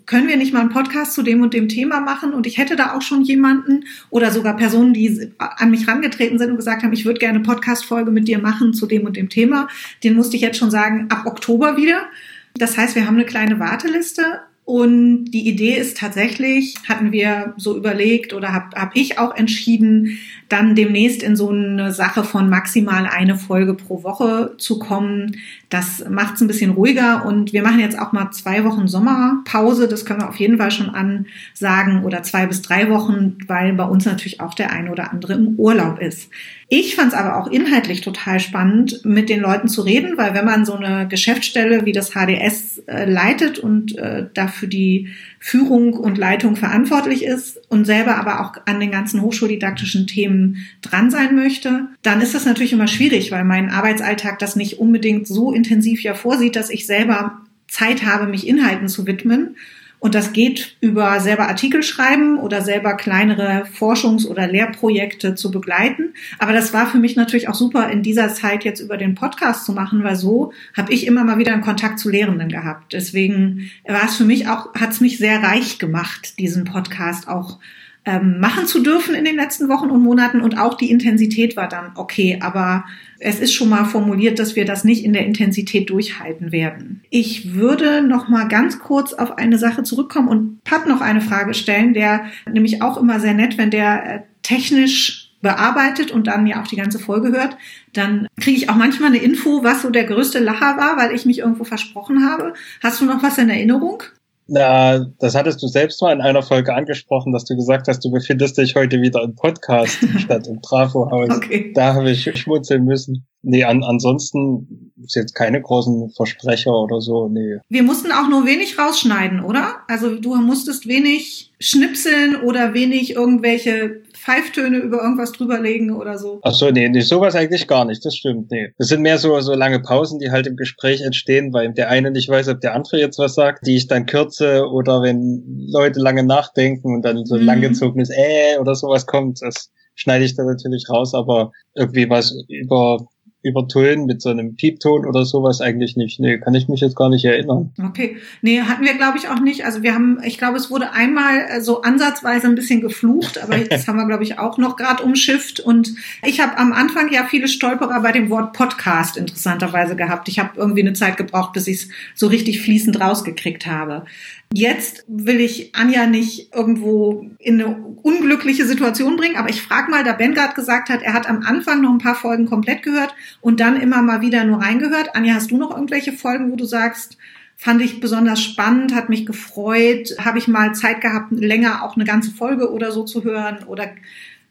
können 0.07 0.29
wir 0.29 0.37
nicht 0.37 0.53
mal 0.53 0.61
einen 0.61 0.71
Podcast 0.71 1.15
zu 1.15 1.23
dem 1.23 1.43
und 1.43 1.53
dem 1.53 1.69
Thema 1.69 2.01
machen? 2.01 2.33
Und 2.33 2.47
ich 2.47 2.59
hätte 2.59 2.77
da 2.77 2.95
auch 2.95 3.03
schon 3.03 3.23
jemanden 3.23 3.85
oder 4.09 4.31
sogar 4.31 4.57
Personen, 4.57 4.95
die 4.95 5.33
an 5.39 5.71
mich 5.71 5.87
rangetreten 5.89 6.39
sind 6.39 6.51
und 6.51 6.57
gesagt 6.57 6.83
haben, 6.83 6.93
ich 6.93 7.05
würde 7.05 7.19
gerne 7.19 7.39
eine 7.39 7.45
Podcast-Folge 7.45 8.11
mit 8.11 8.29
dir 8.29 8.39
machen 8.39 8.73
zu 8.73 8.87
dem 8.87 9.05
und 9.05 9.17
dem 9.17 9.29
Thema. 9.29 9.69
Den 10.05 10.15
musste 10.15 10.37
ich 10.37 10.43
jetzt 10.43 10.59
schon 10.59 10.71
sagen, 10.71 11.07
ab 11.11 11.27
Oktober 11.27 11.77
wieder. 11.77 12.07
Das 12.55 12.79
heißt, 12.79 12.95
wir 12.95 13.07
haben 13.07 13.17
eine 13.17 13.27
kleine 13.27 13.59
Warteliste 13.59 14.41
und 14.67 15.27
die 15.27 15.49
Idee 15.49 15.77
ist 15.77 15.97
tatsächlich, 15.97 16.75
hatten 16.89 17.13
wir 17.13 17.55
so 17.57 17.77
überlegt 17.77 18.35
oder 18.35 18.53
habe 18.53 18.75
hab 18.75 18.97
ich 18.97 19.17
auch 19.17 19.33
entschieden, 19.33 20.19
dann 20.49 20.75
demnächst 20.75 21.23
in 21.23 21.37
so 21.37 21.51
eine 21.51 21.93
Sache 21.93 22.25
von 22.25 22.51
maximal 22.51 23.07
eine 23.07 23.37
Folge 23.37 23.75
pro 23.75 24.03
Woche 24.03 24.55
zu 24.59 24.81
kommen. 24.81 25.37
Das 25.69 26.05
macht 26.11 26.35
es 26.35 26.41
ein 26.41 26.49
bisschen 26.49 26.73
ruhiger 26.73 27.25
und 27.25 27.53
wir 27.53 27.63
machen 27.63 27.79
jetzt 27.79 27.97
auch 27.97 28.11
mal 28.11 28.33
zwei 28.33 28.65
Wochen 28.65 28.89
Sommerpause. 28.89 29.87
Das 29.87 30.05
können 30.05 30.23
wir 30.23 30.29
auf 30.29 30.41
jeden 30.41 30.59
Fall 30.59 30.73
schon 30.73 30.91
ansagen 30.91 32.03
oder 32.03 32.25
zwei 32.25 32.47
bis 32.47 32.61
drei 32.61 32.91
Wochen, 32.91 33.39
weil 33.47 33.73
bei 33.75 33.85
uns 33.85 34.05
natürlich 34.05 34.41
auch 34.41 34.55
der 34.55 34.73
eine 34.73 34.91
oder 34.91 35.13
andere 35.13 35.35
im 35.35 35.55
Urlaub 35.61 36.01
ist. 36.01 36.29
Ich 36.69 36.97
fand 36.97 37.13
es 37.13 37.19
aber 37.19 37.37
auch 37.37 37.47
inhaltlich 37.47 38.01
total 38.01 38.41
spannend, 38.41 39.05
mit 39.05 39.29
den 39.29 39.39
Leuten 39.39 39.69
zu 39.69 39.83
reden, 39.83 40.19
weil 40.19 40.35
wenn 40.35 40.45
man 40.45 40.65
so 40.65 40.75
eine 40.75 41.07
Geschäftsstelle 41.07 41.87
wie 41.87 41.93
das 41.93 42.11
HDS 42.11 42.76
leitet 42.87 43.59
und 43.59 43.97
äh, 43.99 44.27
dafür 44.33 44.69
die 44.69 45.09
Führung 45.41 45.95
und 45.95 46.19
Leitung 46.19 46.57
verantwortlich 46.57 47.25
ist 47.25 47.61
und 47.69 47.85
selber 47.85 48.17
aber 48.17 48.41
auch 48.41 48.55
an 48.67 48.81
den 48.81 48.91
ganzen 48.91 49.23
hochschuldidaktischen 49.23 50.07
Themen 50.07 50.67
dran 50.83 51.11
sein 51.11 51.35
möchte, 51.35 51.89
dann 52.03 52.21
ist 52.21 52.35
das 52.35 52.45
natürlich 52.45 52.73
immer 52.73 52.87
schwierig, 52.87 53.33
weil 53.33 53.45
mein 53.45 53.71
Arbeitsalltag 53.71 54.39
das 54.39 54.57
nicht 54.57 54.79
unbedingt 54.79 55.27
so 55.27 55.53
intensiv 55.53 56.03
ja 56.03 56.15
vorsieht, 56.15 56.57
dass 56.57 56.71
ich 56.71 56.87
selber 56.87 57.41
Zeit 57.69 58.05
habe, 58.05 58.27
mich 58.27 58.47
Inhalten 58.47 58.89
zu 58.89 59.07
widmen. 59.07 59.57
Und 59.99 60.15
das 60.15 60.33
geht 60.33 60.77
über 60.81 61.21
selber 61.21 61.49
Artikel 61.49 61.83
schreiben 61.83 62.39
oder 62.39 62.63
selber 62.63 62.95
kleinere 62.95 63.65
Forschungs- 63.65 64.27
oder 64.27 64.47
Lehrprojekte 64.47 65.35
zu 65.35 65.51
begleiten. 65.51 66.15
Aber 66.39 66.53
das 66.53 66.73
war 66.73 66.87
für 66.87 66.99
mich 66.99 67.17
natürlich 67.17 67.49
auch 67.49 67.55
super, 67.55 67.91
in 67.91 68.03
dieser 68.03 68.29
Zeit 68.29 68.65
jetzt 68.65 68.81
über 68.81 68.99
den 68.99 69.15
Podcast 69.15 69.65
zu 69.65 69.73
machen, 69.73 70.05
weil 70.05 70.17
so 70.17 70.53
habe 70.77 70.93
ich 70.93 71.07
immer 71.07 71.25
mal 71.25 71.39
wieder 71.39 71.53
einen 71.53 71.63
Kontakt 71.63 71.99
zu 71.99 72.11
Lehrenden 72.11 72.49
gehabt. 72.49 72.93
Deswegen 72.93 73.71
war 73.87 74.05
es 74.05 74.17
für 74.17 74.25
mich 74.25 74.49
auch, 74.49 74.75
hat 74.75 74.91
es 74.91 75.01
mich 75.01 75.19
sehr 75.19 75.43
reich 75.43 75.79
gemacht, 75.79 76.39
diesen 76.39 76.65
Podcast 76.65 77.27
auch 77.27 77.59
ähm, 78.07 78.39
machen 78.39 78.67
zu 78.67 78.81
dürfen 78.83 79.17
in 79.17 79.25
den 79.25 79.35
letzten 79.35 79.69
Wochen 79.69 79.91
und 79.91 80.01
Monaten 80.01 80.41
und 80.41 80.57
auch 80.57 80.75
die 80.75 80.93
Intensität 80.93 81.57
war 81.57 81.69
dann 81.69 81.91
okay, 81.97 82.39
aber 82.41 82.85
es 83.19 83.41
ist 83.41 83.53
schon 83.53 83.69
mal 83.69 83.85
formuliert, 83.85 84.39
dass 84.39 84.55
wir 84.55 84.65
das 84.65 84.85
nicht 84.85 85.05
in 85.05 85.13
der 85.13 85.27
Intensität 85.27 85.91
durchhalten 85.91 86.53
werden. 86.53 87.03
Ich 87.11 87.55
würde 87.55 88.03
noch 88.03 88.29
mal 88.29 88.47
ganz 88.47 88.79
kurz 88.79 89.13
auf 89.13 89.39
eine 89.39 89.59
Sache 89.59 89.83
zurückkommen 89.83 90.29
und 90.29 90.63
Pat 90.63 90.87
noch 90.87 91.01
eine 91.01 91.21
Frage 91.21 91.53
stellen, 91.53 91.95
der 91.95 92.27
nämlich 92.51 92.81
auch 92.81 92.97
immer 92.97 93.19
sehr 93.19 93.35
nett, 93.35 93.59
wenn 93.59 93.71
der 93.71 94.15
äh, 94.15 94.21
technisch 94.43 95.33
bearbeitet 95.43 96.13
und 96.13 96.29
dann 96.29 96.47
ja 96.47 96.63
auch 96.63 96.67
die 96.67 96.77
ganze 96.77 96.99
Folge 96.99 97.33
hört, 97.33 97.57
dann 97.93 98.29
kriege 98.41 98.57
ich 98.57 98.71
auch 98.71 98.77
manchmal 98.77 99.11
eine 99.11 99.19
Info, 99.19 99.65
was 99.65 99.83
so 99.83 99.91
der 99.91 100.05
größte 100.05 100.39
Lacher 100.39 100.77
war, 100.77 100.97
weil 100.97 101.15
ich 101.15 101.27
mich 101.27 101.41
irgendwo 101.41 101.65
versprochen 101.65 102.29
habe. 102.29 102.55
Hast 102.83 103.01
du 103.01 103.05
noch 103.05 103.23
was 103.23 103.39
in 103.39 103.51
Erinnerung? 103.51 104.03
Na, 104.49 105.05
das 105.19 105.35
hattest 105.35 105.63
du 105.63 105.67
selbst 105.67 106.01
mal 106.01 106.13
in 106.13 106.21
einer 106.21 106.43
Folge 106.43 106.75
angesprochen, 106.75 107.33
dass 107.33 107.45
du 107.45 107.57
gesagt 107.57 107.89
hast, 107.89 108.05
du 108.05 108.11
befindest 108.11 108.59
dich 108.59 108.77
heute 108.77 109.01
wieder 109.01 109.23
im 109.23 109.35
Podcast 109.35 109.99
statt 110.19 110.47
im 110.47 110.63
Trafo-Haus. 110.63 111.31
Okay. 111.37 111.73
Da 111.75 111.95
habe 111.95 112.11
ich 112.11 112.31
schmunzeln 112.39 112.85
müssen. 112.85 113.27
Nee, 113.43 113.65
an, 113.65 113.83
ansonsten 113.83 114.93
ist 115.05 115.15
jetzt 115.15 115.35
keine 115.35 115.61
großen 115.61 116.11
Versprecher 116.11 116.73
oder 116.73 117.01
so, 117.01 117.29
nee. 117.29 117.59
Wir 117.69 117.83
mussten 117.83 118.13
auch 118.13 118.29
nur 118.29 118.47
wenig 118.47 118.79
rausschneiden, 118.79 119.41
oder? 119.41 119.77
Also 119.89 120.17
du 120.17 120.35
musstest 120.37 120.87
wenig 120.87 121.53
schnipseln 121.59 122.37
oder 122.37 122.75
wenig 122.75 123.15
irgendwelche 123.15 124.03
Pfeiftöne 124.27 124.79
über 124.79 125.03
irgendwas 125.03 125.31
drüberlegen 125.31 125.93
oder 125.93 126.19
so. 126.19 126.41
Ach 126.43 126.53
so, 126.53 126.69
nee, 126.71 126.89
nee, 126.89 127.01
sowas 127.01 127.37
eigentlich 127.37 127.69
gar 127.69 127.85
nicht, 127.85 128.05
das 128.05 128.17
stimmt, 128.17 128.51
nee. 128.51 128.73
Das 128.77 128.89
sind 128.89 129.03
mehr 129.03 129.19
so, 129.19 129.39
so 129.39 129.55
lange 129.55 129.79
Pausen, 129.79 130.19
die 130.19 130.33
halt 130.33 130.49
im 130.49 130.57
Gespräch 130.57 131.01
entstehen, 131.01 131.53
weil 131.53 131.73
der 131.73 131.91
eine 131.91 132.11
nicht 132.11 132.29
weiß, 132.29 132.49
ob 132.49 132.61
der 132.61 132.75
andere 132.75 132.99
jetzt 132.99 133.21
was 133.21 133.35
sagt, 133.35 133.65
die 133.69 133.77
ich 133.77 133.87
dann 133.87 134.07
kürze 134.07 134.67
oder 134.69 135.01
wenn 135.01 135.45
Leute 135.71 136.01
lange 136.01 136.25
nachdenken 136.25 136.93
und 136.93 137.03
dann 137.03 137.25
so 137.25 137.37
mhm. 137.37 137.43
langgezogenes 137.43 138.11
äh 138.11 138.59
oder 138.59 138.75
sowas 138.75 139.07
kommt, 139.07 139.43
das 139.43 139.71
schneide 139.95 140.25
ich 140.25 140.35
dann 140.35 140.47
natürlich 140.47 140.87
raus, 140.91 141.15
aber 141.15 141.53
irgendwie 141.77 142.11
was 142.11 142.37
über 142.49 143.07
übertönen 143.47 144.07
mit 144.07 144.21
so 144.21 144.31
einem 144.31 144.57
Piepton 144.57 145.07
oder 145.07 145.25
sowas 145.25 145.61
eigentlich 145.61 145.97
nicht. 145.97 146.21
Nee, 146.21 146.39
kann 146.39 146.55
ich 146.55 146.69
mich 146.69 146.81
jetzt 146.81 146.97
gar 146.97 147.09
nicht 147.09 147.25
erinnern. 147.25 147.73
Okay. 147.83 148.17
Nee, 148.43 148.61
hatten 148.61 148.85
wir 148.85 148.95
glaube 148.95 149.19
ich 149.19 149.29
auch 149.29 149.41
nicht. 149.41 149.65
Also 149.65 149.83
wir 149.83 149.95
haben, 149.95 150.19
ich 150.25 150.39
glaube, 150.39 150.57
es 150.57 150.71
wurde 150.71 150.93
einmal 150.93 151.47
äh, 151.49 151.61
so 151.61 151.83
ansatzweise 151.83 152.47
ein 152.47 152.55
bisschen 152.55 152.81
geflucht, 152.81 153.43
aber 153.43 153.57
jetzt 153.57 153.87
haben 153.89 153.97
wir 153.97 154.07
glaube 154.07 154.25
ich 154.25 154.39
auch 154.39 154.59
noch 154.59 154.77
gerade 154.77 155.03
umschifft 155.03 155.61
und 155.61 155.95
ich 156.25 156.41
habe 156.41 156.59
am 156.59 156.73
Anfang 156.73 157.13
ja 157.13 157.25
viele 157.25 157.49
Stolperer 157.49 158.01
bei 158.03 158.13
dem 158.13 158.31
Wort 158.31 158.53
Podcast 158.53 159.17
interessanterweise 159.17 159.97
gehabt. 159.97 160.29
Ich 160.29 160.39
habe 160.39 160.51
irgendwie 160.57 160.83
eine 160.83 160.93
Zeit 160.93 161.17
gebraucht, 161.17 161.53
bis 161.53 161.67
ich 161.67 161.77
es 161.77 161.89
so 162.15 162.27
richtig 162.27 162.61
fließend 162.61 163.01
rausgekriegt 163.01 163.67
habe. 163.67 164.05
Jetzt 164.53 165.05
will 165.09 165.41
ich 165.41 165.75
Anja 165.75 166.07
nicht 166.07 166.55
irgendwo 166.55 167.27
in 167.39 167.61
eine 167.61 167.77
unglückliche 168.03 168.65
Situation 168.65 169.17
bringen, 169.17 169.37
aber 169.37 169.51
ich 169.51 169.61
frage 169.61 169.91
mal, 169.91 170.05
da 170.05 170.13
Ben 170.13 170.35
gerade 170.35 170.55
gesagt 170.55 170.89
hat, 170.89 171.03
er 171.03 171.13
hat 171.13 171.29
am 171.29 171.43
Anfang 171.43 171.83
noch 171.83 171.91
ein 171.91 171.99
paar 171.99 172.15
Folgen 172.15 172.47
komplett 172.47 172.83
gehört 172.83 173.15
und 173.41 173.61
dann 173.61 173.81
immer 173.81 174.03
mal 174.03 174.21
wieder 174.21 174.45
nur 174.45 174.63
reingehört. 174.63 175.15
Anja, 175.15 175.35
hast 175.35 175.51
du 175.51 175.57
noch 175.57 175.73
irgendwelche 175.73 176.13
Folgen, 176.13 176.51
wo 176.53 176.57
du 176.57 176.65
sagst, 176.65 177.19
fand 177.57 177.83
ich 177.83 178.01
besonders 178.01 178.41
spannend, 178.41 178.95
hat 178.95 179.09
mich 179.09 179.27
gefreut, 179.27 180.17
habe 180.19 180.39
ich 180.39 180.47
mal 180.47 180.75
Zeit 180.75 181.01
gehabt, 181.01 181.33
länger 181.33 181.83
auch 181.83 181.97
eine 181.97 182.05
ganze 182.05 182.31
Folge 182.31 182.71
oder 182.71 182.93
so 182.93 183.03
zu 183.03 183.25
hören 183.25 183.65
oder 183.67 183.91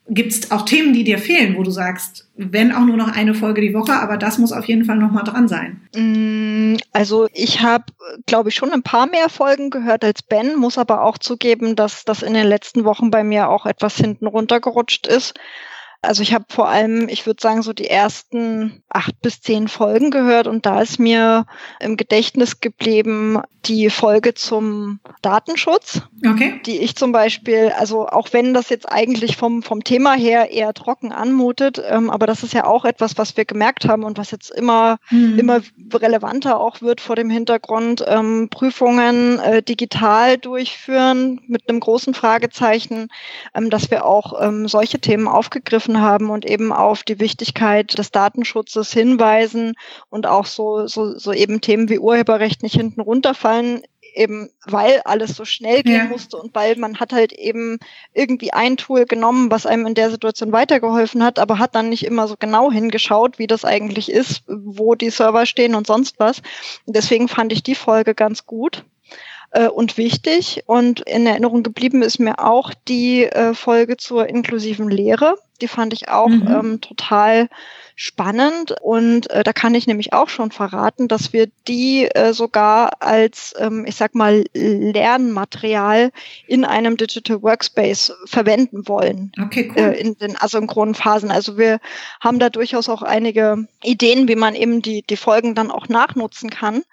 Gibt 0.07 0.33
es 0.33 0.51
auch 0.51 0.63
Themen, 0.63 0.93
die 0.93 1.03
dir 1.03 1.17
fehlen, 1.17 1.57
wo 1.57 1.63
du 1.63 1.71
sagst, 1.71 2.27
wenn 2.35 2.71
auch 2.71 2.85
nur 2.85 2.95
noch 2.95 3.07
eine 3.07 3.33
Folge 3.33 3.61
die 3.61 3.73
Woche, 3.73 3.93
aber 3.93 4.17
das 4.17 4.37
muss 4.37 4.51
auf 4.51 4.65
jeden 4.65 4.85
Fall 4.85 4.97
noch 4.97 5.11
mal 5.11 5.23
dran 5.23 5.47
sein? 5.47 5.81
Mm, 5.95 6.77
also 6.91 7.27
ich 7.33 7.61
habe, 7.61 7.85
glaube 8.27 8.49
ich, 8.49 8.55
schon 8.55 8.71
ein 8.71 8.83
paar 8.83 9.07
mehr 9.07 9.29
Folgen 9.29 9.71
gehört 9.71 10.03
als 10.03 10.21
Ben, 10.21 10.57
muss 10.57 10.77
aber 10.77 11.01
auch 11.01 11.17
zugeben, 11.17 11.75
dass 11.75 12.05
das 12.05 12.21
in 12.21 12.35
den 12.35 12.45
letzten 12.45 12.83
Wochen 12.83 13.09
bei 13.09 13.23
mir 13.23 13.49
auch 13.49 13.65
etwas 13.65 13.97
hinten 13.97 14.27
runtergerutscht 14.27 15.07
ist. 15.07 15.33
Also 16.01 16.21
ich 16.21 16.33
habe 16.33 16.45
vor 16.49 16.69
allem, 16.69 17.09
ich 17.09 17.25
würde 17.25 17.41
sagen, 17.41 17.61
so 17.61 17.73
die 17.73 17.89
ersten 17.89 18.83
acht 18.89 19.19
bis 19.21 19.41
zehn 19.41 19.67
Folgen 19.67 20.11
gehört 20.11 20.47
und 20.47 20.65
da 20.65 20.81
ist 20.81 20.99
mir 20.99 21.45
im 21.79 21.97
Gedächtnis 21.97 22.61
geblieben 22.61 23.41
die 23.65 23.89
Folge 23.89 24.33
zum 24.33 24.99
Datenschutz, 25.21 26.01
okay. 26.25 26.61
die 26.65 26.77
ich 26.79 26.95
zum 26.95 27.11
Beispiel, 27.11 27.73
also 27.77 28.07
auch 28.07 28.29
wenn 28.31 28.53
das 28.53 28.69
jetzt 28.69 28.91
eigentlich 28.91 29.37
vom, 29.37 29.63
vom 29.63 29.83
Thema 29.83 30.13
her 30.13 30.51
eher 30.51 30.73
trocken 30.73 31.11
anmutet, 31.11 31.81
ähm, 31.89 32.09
aber 32.09 32.27
das 32.27 32.43
ist 32.43 32.53
ja 32.53 32.65
auch 32.65 32.85
etwas, 32.85 33.17
was 33.17 33.35
wir 33.37 33.45
gemerkt 33.45 33.87
haben 33.87 34.03
und 34.03 34.17
was 34.17 34.31
jetzt 34.31 34.51
immer, 34.51 34.97
mhm. 35.09 35.39
immer 35.39 35.61
relevanter 35.93 36.59
auch 36.59 36.81
wird 36.81 37.01
vor 37.01 37.15
dem 37.15 37.29
Hintergrund, 37.29 38.03
ähm, 38.07 38.49
Prüfungen 38.49 39.39
äh, 39.39 39.63
digital 39.63 40.37
durchführen 40.37 41.41
mit 41.47 41.67
einem 41.67 41.79
großen 41.79 42.13
Fragezeichen, 42.13 43.07
ähm, 43.55 43.69
dass 43.69 43.89
wir 43.89 44.05
auch 44.05 44.39
ähm, 44.41 44.67
solche 44.67 44.99
Themen 44.99 45.27
aufgegriffen 45.27 45.94
haben 46.01 46.29
und 46.29 46.45
eben 46.45 46.71
auf 46.71 47.03
die 47.03 47.19
Wichtigkeit 47.19 47.97
des 47.97 48.11
Datenschutzes 48.11 48.91
hinweisen 48.91 49.73
und 50.09 50.27
auch 50.27 50.45
so, 50.45 50.87
so, 50.87 51.17
so 51.17 51.33
eben 51.33 51.61
Themen 51.61 51.89
wie 51.89 51.99
Urheberrecht 51.99 52.63
nicht 52.63 52.75
hinten 52.75 53.01
runterfallen 53.01 53.81
eben 54.15 54.49
weil 54.65 55.01
alles 55.05 55.35
so 55.35 55.45
schnell 55.45 55.83
gehen 55.83 55.95
ja. 55.95 56.05
musste 56.05 56.37
und 56.37 56.55
weil 56.55 56.75
man 56.77 56.99
hat 56.99 57.13
halt 57.13 57.33
eben 57.33 57.79
irgendwie 58.13 58.53
ein 58.53 58.77
Tool 58.77 59.05
genommen, 59.05 59.51
was 59.51 59.65
einem 59.65 59.85
in 59.85 59.93
der 59.93 60.09
Situation 60.09 60.51
weitergeholfen 60.51 61.23
hat, 61.23 61.37
aber 61.37 61.59
hat 61.59 61.75
dann 61.75 61.89
nicht 61.89 62.05
immer 62.05 62.27
so 62.27 62.35
genau 62.39 62.71
hingeschaut, 62.71 63.37
wie 63.37 63.47
das 63.47 63.65
eigentlich 63.65 64.11
ist, 64.11 64.43
wo 64.47 64.95
die 64.95 65.09
Server 65.09 65.45
stehen 65.45 65.75
und 65.75 65.87
sonst 65.87 66.19
was. 66.19 66.41
Deswegen 66.85 67.27
fand 67.27 67.51
ich 67.51 67.63
die 67.63 67.75
Folge 67.75 68.15
ganz 68.15 68.45
gut 68.45 68.85
äh, 69.51 69.67
und 69.67 69.97
wichtig. 69.97 70.63
Und 70.65 71.01
in 71.01 71.27
Erinnerung 71.27 71.63
geblieben 71.63 72.01
ist 72.01 72.19
mir 72.19 72.39
auch 72.39 72.71
die 72.87 73.25
äh, 73.25 73.53
Folge 73.53 73.97
zur 73.97 74.27
inklusiven 74.27 74.89
Lehre. 74.89 75.35
Die 75.61 75.67
fand 75.67 75.93
ich 75.93 76.09
auch 76.09 76.27
mhm. 76.27 76.47
ähm, 76.47 76.81
total 76.81 77.49
spannend 77.95 78.75
und 78.81 79.29
äh, 79.29 79.43
da 79.43 79.53
kann 79.53 79.73
ich 79.73 79.87
nämlich 79.87 80.11
auch 80.11 80.27
schon 80.27 80.51
verraten, 80.51 81.07
dass 81.07 81.31
wir 81.31 81.47
die 81.67 82.05
äh, 82.05 82.33
sogar 82.33 83.01
als, 83.01 83.53
ähm, 83.57 83.85
ich 83.87 83.95
sag 83.95 84.15
mal, 84.15 84.43
Lernmaterial 84.53 86.11
in 86.47 86.65
einem 86.65 86.97
Digital 86.97 87.41
Workspace 87.41 88.13
verwenden 88.25 88.87
wollen. 88.87 89.31
Okay, 89.41 89.71
cool. 89.75 89.81
Äh, 89.81 89.99
in 90.01 90.17
den 90.17 90.35
asynchronen 90.35 90.93
Phasen. 90.93 91.31
Also 91.31 91.57
wir 91.57 91.79
haben 92.19 92.39
da 92.39 92.49
durchaus 92.49 92.89
auch 92.89 93.01
einige 93.01 93.65
Ideen, 93.81 94.27
wie 94.27 94.35
man 94.35 94.55
eben 94.55 94.81
die, 94.81 95.03
die 95.03 95.17
Folgen 95.17 95.55
dann 95.55 95.71
auch 95.71 95.87
nachnutzen 95.87 96.49
kann. 96.49 96.83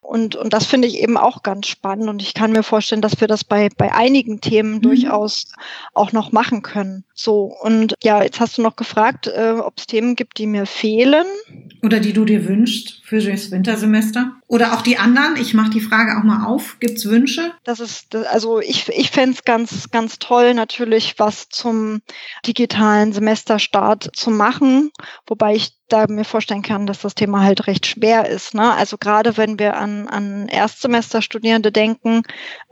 Und, 0.00 0.34
und 0.34 0.52
das 0.52 0.66
finde 0.66 0.88
ich 0.88 0.98
eben 0.98 1.16
auch 1.16 1.42
ganz 1.42 1.68
spannend. 1.68 2.08
Und 2.08 2.22
ich 2.22 2.34
kann 2.34 2.52
mir 2.52 2.62
vorstellen, 2.62 3.02
dass 3.02 3.20
wir 3.20 3.28
das 3.28 3.44
bei, 3.44 3.68
bei 3.76 3.92
einigen 3.94 4.40
Themen 4.40 4.74
mhm. 4.74 4.82
durchaus 4.82 5.52
auch 5.94 6.12
noch 6.12 6.32
machen 6.32 6.62
können. 6.62 7.04
So, 7.14 7.54
und 7.60 7.94
ja, 8.02 8.22
jetzt 8.22 8.40
hast 8.40 8.58
du 8.58 8.62
noch 8.62 8.76
gefragt, 8.76 9.26
äh, 9.28 9.52
ob 9.52 9.74
es 9.78 9.86
Themen 9.86 10.16
gibt, 10.16 10.38
die 10.38 10.46
mir 10.46 10.66
fehlen. 10.66 11.26
Oder 11.82 12.00
die 12.00 12.12
du 12.12 12.24
dir 12.24 12.48
wünschst 12.48 13.02
für 13.04 13.20
das 13.20 13.50
Wintersemester? 13.50 14.39
Oder 14.50 14.74
auch 14.74 14.82
die 14.82 14.98
anderen? 14.98 15.36
Ich 15.36 15.54
mache 15.54 15.70
die 15.70 15.80
Frage 15.80 16.18
auch 16.18 16.24
mal 16.24 16.44
auf. 16.44 16.78
Gibt's 16.80 17.06
Wünsche? 17.06 17.52
Das 17.62 17.78
ist, 17.78 18.16
also 18.16 18.58
ich, 18.58 18.88
ich 18.88 19.12
fände 19.12 19.36
es 19.36 19.44
ganz, 19.44 19.90
ganz 19.92 20.18
toll, 20.18 20.54
natürlich 20.54 21.14
was 21.18 21.48
zum 21.48 22.02
digitalen 22.44 23.12
Semesterstart 23.12 24.10
zu 24.12 24.30
machen, 24.30 24.90
wobei 25.28 25.54
ich 25.54 25.76
da 25.88 26.06
mir 26.08 26.24
vorstellen 26.24 26.62
kann, 26.62 26.86
dass 26.86 27.00
das 27.00 27.14
Thema 27.14 27.42
halt 27.42 27.68
recht 27.68 27.86
schwer 27.86 28.28
ist. 28.28 28.54
Ne? 28.54 28.72
Also 28.72 28.98
gerade 28.98 29.36
wenn 29.36 29.58
wir 29.60 29.76
an, 29.76 30.08
an 30.08 30.48
Erstsemesterstudierende 30.48 31.70
denken, 31.70 32.22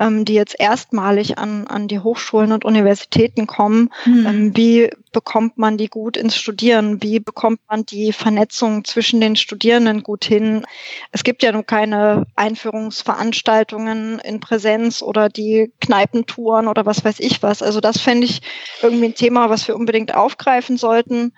ähm, 0.01 0.25
die 0.25 0.35
jetzt 0.35 0.59
erstmalig 0.59 1.38
an, 1.38 1.69
an 1.69 1.87
die 1.87 2.01
Hochschulen 2.01 2.51
und 2.51 2.64
Universitäten 2.64 3.47
kommen, 3.47 3.91
mhm. 4.05 4.27
ähm, 4.27 4.57
wie 4.57 4.91
bekommt 5.12 5.59
man 5.59 5.77
die 5.77 5.88
gut 5.88 6.16
ins 6.16 6.37
Studieren? 6.37 7.03
Wie 7.03 7.21
bekommt 7.21 7.61
man 7.68 7.85
die 7.85 8.12
Vernetzung 8.12 8.85
zwischen 8.85 9.21
den 9.21 9.37
Studierenden 9.37 10.03
gut 10.03 10.25
hin? 10.25 10.66
Es 11.12 11.25
gibt 11.25 11.42
ja 11.42 11.53
nun 11.53 11.66
keine 11.66 12.27
Einführungsveranstaltungen 12.37 14.18
in 14.21 14.40
Präsenz 14.40 15.03
oder 15.03 15.29
die 15.29 15.73
Kneipentouren 15.81 16.68
oder 16.68 16.87
was 16.87 17.05
weiß 17.05 17.21
ich 17.21 17.42
was. 17.42 17.62
Also 17.62 17.81
das 17.81 18.01
fände 18.01 18.27
ich 18.27 18.42
irgendwie 18.83 19.07
ein 19.07 19.14
Thema, 19.14 19.51
was 19.51 19.68
wir 19.68 19.77
unbedingt 19.77 20.14
aufgreifen 20.14 20.77
sollten. 20.77 21.33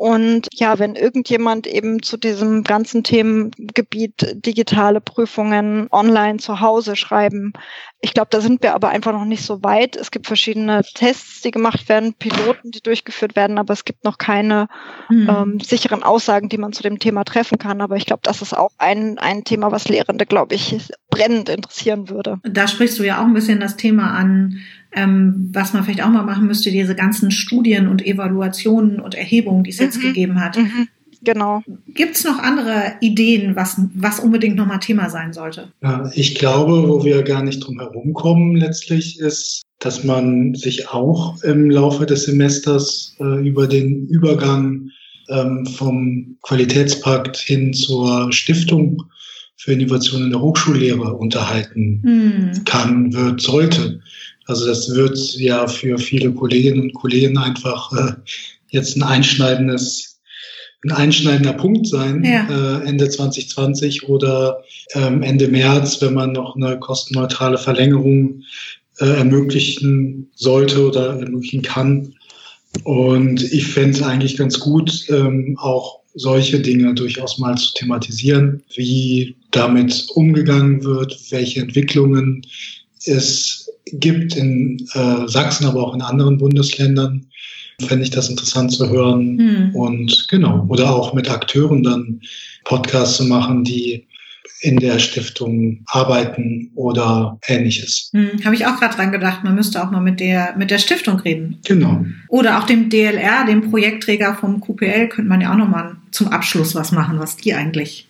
Und 0.00 0.48
ja, 0.54 0.78
wenn 0.78 0.94
irgendjemand 0.94 1.66
eben 1.66 2.02
zu 2.02 2.16
diesem 2.16 2.64
ganzen 2.64 3.04
Themengebiet 3.04 4.34
digitale 4.46 5.02
Prüfungen 5.02 5.88
online 5.90 6.38
zu 6.38 6.60
Hause 6.60 6.96
schreiben, 6.96 7.52
ich 8.00 8.14
glaube, 8.14 8.28
da 8.30 8.40
sind 8.40 8.62
wir 8.62 8.74
aber 8.74 8.88
einfach 8.88 9.12
noch 9.12 9.26
nicht 9.26 9.44
so 9.44 9.62
weit. 9.62 9.96
Es 9.96 10.10
gibt 10.10 10.26
verschiedene 10.26 10.80
Tests, 10.94 11.42
die 11.42 11.50
gemacht 11.50 11.90
werden, 11.90 12.14
Piloten, 12.14 12.70
die 12.70 12.80
durchgeführt 12.80 13.36
werden, 13.36 13.58
aber 13.58 13.74
es 13.74 13.84
gibt 13.84 14.04
noch 14.04 14.16
keine 14.16 14.68
hm. 15.08 15.28
ähm, 15.28 15.60
sicheren 15.60 16.02
Aussagen, 16.02 16.48
die 16.48 16.56
man 16.56 16.72
zu 16.72 16.82
dem 16.82 16.98
Thema 16.98 17.24
treffen 17.24 17.58
kann. 17.58 17.82
Aber 17.82 17.96
ich 17.96 18.06
glaube, 18.06 18.22
das 18.22 18.40
ist 18.40 18.56
auch 18.56 18.70
ein, 18.78 19.18
ein 19.18 19.44
Thema, 19.44 19.70
was 19.70 19.86
Lehrende, 19.90 20.24
glaube 20.24 20.54
ich, 20.54 20.78
brennend 21.10 21.50
interessieren 21.50 22.08
würde. 22.08 22.38
Da 22.44 22.68
sprichst 22.68 22.98
du 22.98 23.02
ja 23.02 23.20
auch 23.20 23.26
ein 23.26 23.34
bisschen 23.34 23.60
das 23.60 23.76
Thema 23.76 24.14
an, 24.14 24.62
ähm, 24.92 25.50
was 25.52 25.72
man 25.72 25.84
vielleicht 25.84 26.02
auch 26.02 26.10
mal 26.10 26.24
machen 26.24 26.46
müsste, 26.46 26.70
diese 26.70 26.94
ganzen 26.94 27.30
Studien 27.30 27.88
und 27.88 28.04
Evaluationen 28.04 29.00
und 29.00 29.14
Erhebungen, 29.14 29.64
die 29.64 29.70
es 29.70 29.78
mhm. 29.78 29.84
jetzt 29.84 30.00
gegeben 30.00 30.40
hat. 30.40 30.56
Mhm. 30.56 30.88
Genau. 31.22 31.62
Gibt 31.86 32.16
es 32.16 32.24
noch 32.24 32.38
andere 32.38 32.94
Ideen, 33.00 33.54
was, 33.54 33.78
was 33.94 34.20
unbedingt 34.20 34.56
nochmal 34.56 34.80
Thema 34.80 35.10
sein 35.10 35.32
sollte? 35.32 35.68
Ja, 35.82 36.10
ich 36.14 36.34
glaube, 36.34 36.88
wo 36.88 37.04
wir 37.04 37.22
gar 37.22 37.42
nicht 37.42 37.60
drum 37.60 37.78
herum 37.78 38.14
kommen 38.14 38.56
letztlich, 38.56 39.20
ist, 39.20 39.62
dass 39.80 40.02
man 40.02 40.54
sich 40.54 40.88
auch 40.88 41.42
im 41.42 41.70
Laufe 41.70 42.06
des 42.06 42.24
Semesters 42.24 43.16
äh, 43.20 43.46
über 43.46 43.66
den 43.66 44.06
Übergang 44.06 44.90
ähm, 45.28 45.66
vom 45.66 46.38
Qualitätspakt 46.42 47.36
hin 47.36 47.74
zur 47.74 48.32
Stiftung 48.32 49.02
für 49.56 49.72
Innovation 49.74 50.22
in 50.22 50.30
der 50.30 50.40
Hochschullehre 50.40 51.14
unterhalten 51.14 52.00
hm. 52.02 52.64
kann, 52.64 53.12
wird, 53.12 53.42
sollte. 53.42 54.00
Also 54.50 54.66
das 54.66 54.92
wird 54.92 55.16
ja 55.36 55.68
für 55.68 55.96
viele 55.96 56.32
Kolleginnen 56.32 56.80
und 56.80 56.94
Kollegen 56.94 57.38
einfach 57.38 57.92
äh, 57.92 58.12
jetzt 58.70 58.96
ein 58.96 59.04
einschneidendes, 59.04 60.20
ein 60.84 60.90
einschneidender 60.90 61.52
Punkt 61.52 61.86
sein, 61.86 62.24
ja. 62.24 62.48
äh, 62.80 62.84
Ende 62.84 63.08
2020 63.08 64.08
oder 64.08 64.64
ähm, 64.94 65.22
Ende 65.22 65.46
März, 65.46 66.02
wenn 66.02 66.14
man 66.14 66.32
noch 66.32 66.56
eine 66.56 66.80
kostenneutrale 66.80 67.58
Verlängerung 67.58 68.42
äh, 68.98 69.18
ermöglichen 69.18 70.28
sollte 70.34 70.84
oder 70.84 71.20
ermöglichen 71.20 71.62
kann. 71.62 72.14
Und 72.82 73.40
ich 73.52 73.68
fände 73.68 73.98
es 73.98 74.02
eigentlich 74.02 74.36
ganz 74.36 74.58
gut, 74.58 75.04
ähm, 75.10 75.56
auch 75.60 76.00
solche 76.14 76.58
Dinge 76.58 76.92
durchaus 76.94 77.38
mal 77.38 77.56
zu 77.56 77.72
thematisieren, 77.74 78.64
wie 78.74 79.36
damit 79.52 80.08
umgegangen 80.14 80.82
wird, 80.82 81.16
welche 81.30 81.60
Entwicklungen 81.60 82.42
es 83.04 83.59
gibt 83.94 84.36
in 84.36 84.86
äh, 84.94 85.26
Sachsen, 85.26 85.66
aber 85.66 85.86
auch 85.86 85.94
in 85.94 86.02
anderen 86.02 86.38
Bundesländern, 86.38 87.26
fände 87.80 88.04
ich 88.04 88.10
das 88.10 88.28
interessant 88.28 88.72
zu 88.72 88.88
hören. 88.90 89.38
Hm. 89.38 89.74
Und 89.74 90.26
genau, 90.28 90.66
oder 90.68 90.94
auch 90.94 91.14
mit 91.14 91.30
Akteuren 91.30 91.82
dann 91.82 92.20
Podcasts 92.64 93.16
zu 93.16 93.24
machen, 93.24 93.64
die 93.64 94.06
in 94.62 94.76
der 94.76 94.98
Stiftung 94.98 95.80
arbeiten 95.86 96.70
oder 96.74 97.38
ähnliches. 97.46 98.10
Hm, 98.12 98.44
Habe 98.44 98.54
ich 98.54 98.66
auch 98.66 98.78
gerade 98.78 98.94
dran 98.94 99.12
gedacht, 99.12 99.42
man 99.42 99.54
müsste 99.54 99.82
auch 99.82 99.90
mal 99.90 100.00
mit 100.00 100.20
der 100.20 100.54
mit 100.56 100.70
der 100.70 100.78
Stiftung 100.78 101.18
reden. 101.20 101.58
Genau. 101.64 102.04
Oder 102.28 102.58
auch 102.58 102.66
dem 102.66 102.90
DLR, 102.90 103.46
dem 103.46 103.70
Projektträger 103.70 104.34
vom 104.34 104.60
QPL, 104.60 105.08
könnte 105.08 105.28
man 105.28 105.40
ja 105.40 105.52
auch 105.52 105.56
nochmal 105.56 105.96
zum 106.10 106.28
Abschluss 106.28 106.74
was 106.74 106.92
machen, 106.92 107.18
was 107.18 107.36
die 107.36 107.54
eigentlich 107.54 108.08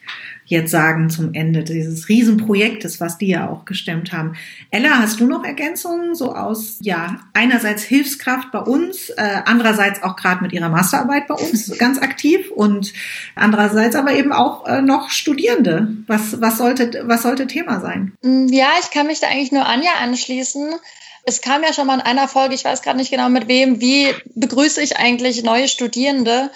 jetzt 0.50 0.72
sagen 0.72 1.10
zum 1.10 1.32
Ende 1.32 1.62
dieses 1.62 2.08
Riesenprojektes, 2.08 3.00
was 3.00 3.18
die 3.18 3.28
ja 3.28 3.48
auch 3.48 3.64
gestemmt 3.64 4.12
haben. 4.12 4.34
Ella, 4.70 4.98
hast 4.98 5.20
du 5.20 5.26
noch 5.26 5.44
Ergänzungen 5.44 6.16
so 6.16 6.34
aus, 6.34 6.78
ja, 6.82 7.20
einerseits 7.32 7.84
Hilfskraft 7.84 8.50
bei 8.50 8.58
uns, 8.58 9.10
äh, 9.10 9.42
andererseits 9.44 10.02
auch 10.02 10.16
gerade 10.16 10.42
mit 10.42 10.52
ihrer 10.52 10.68
Masterarbeit 10.68 11.28
bei 11.28 11.34
uns 11.34 11.70
ganz 11.78 11.98
aktiv 11.98 12.50
und 12.50 12.92
andererseits 13.36 13.94
aber 13.94 14.12
eben 14.12 14.32
auch 14.32 14.66
äh, 14.66 14.82
noch 14.82 15.10
Studierende. 15.10 15.88
Was, 16.08 16.40
was, 16.40 16.58
sollte, 16.58 17.04
was 17.06 17.22
sollte 17.22 17.46
Thema 17.46 17.80
sein? 17.80 18.12
Mm, 18.22 18.48
ja, 18.48 18.68
ich 18.82 18.90
kann 18.90 19.06
mich 19.06 19.20
da 19.20 19.28
eigentlich 19.28 19.52
nur 19.52 19.66
Anja 19.66 19.92
anschließen. 20.02 20.74
Es 21.24 21.40
kam 21.42 21.62
ja 21.62 21.72
schon 21.72 21.86
mal 21.86 21.94
in 21.94 22.00
einer 22.00 22.26
Folge, 22.26 22.56
ich 22.56 22.64
weiß 22.64 22.82
gerade 22.82 22.98
nicht 22.98 23.12
genau 23.12 23.28
mit 23.28 23.46
wem, 23.46 23.80
wie 23.80 24.08
begrüße 24.34 24.82
ich 24.82 24.96
eigentlich 24.96 25.44
neue 25.44 25.68
Studierende? 25.68 26.50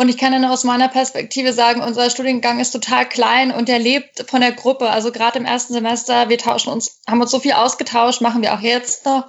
Und 0.00 0.08
ich 0.08 0.16
kann 0.16 0.40
nur 0.40 0.50
aus 0.50 0.64
meiner 0.64 0.88
Perspektive 0.88 1.52
sagen, 1.52 1.82
unser 1.82 2.08
Studiengang 2.08 2.58
ist 2.58 2.70
total 2.70 3.06
klein 3.06 3.50
und 3.50 3.68
er 3.68 3.78
lebt 3.78 4.24
von 4.30 4.40
der 4.40 4.52
Gruppe. 4.52 4.88
Also 4.88 5.12
gerade 5.12 5.38
im 5.38 5.44
ersten 5.44 5.74
Semester, 5.74 6.30
wir 6.30 6.38
tauschen 6.38 6.72
uns, 6.72 7.02
haben 7.06 7.20
uns 7.20 7.30
so 7.30 7.38
viel 7.38 7.52
ausgetauscht, 7.52 8.22
machen 8.22 8.40
wir 8.40 8.54
auch 8.54 8.62
jetzt 8.62 9.04
noch, 9.04 9.28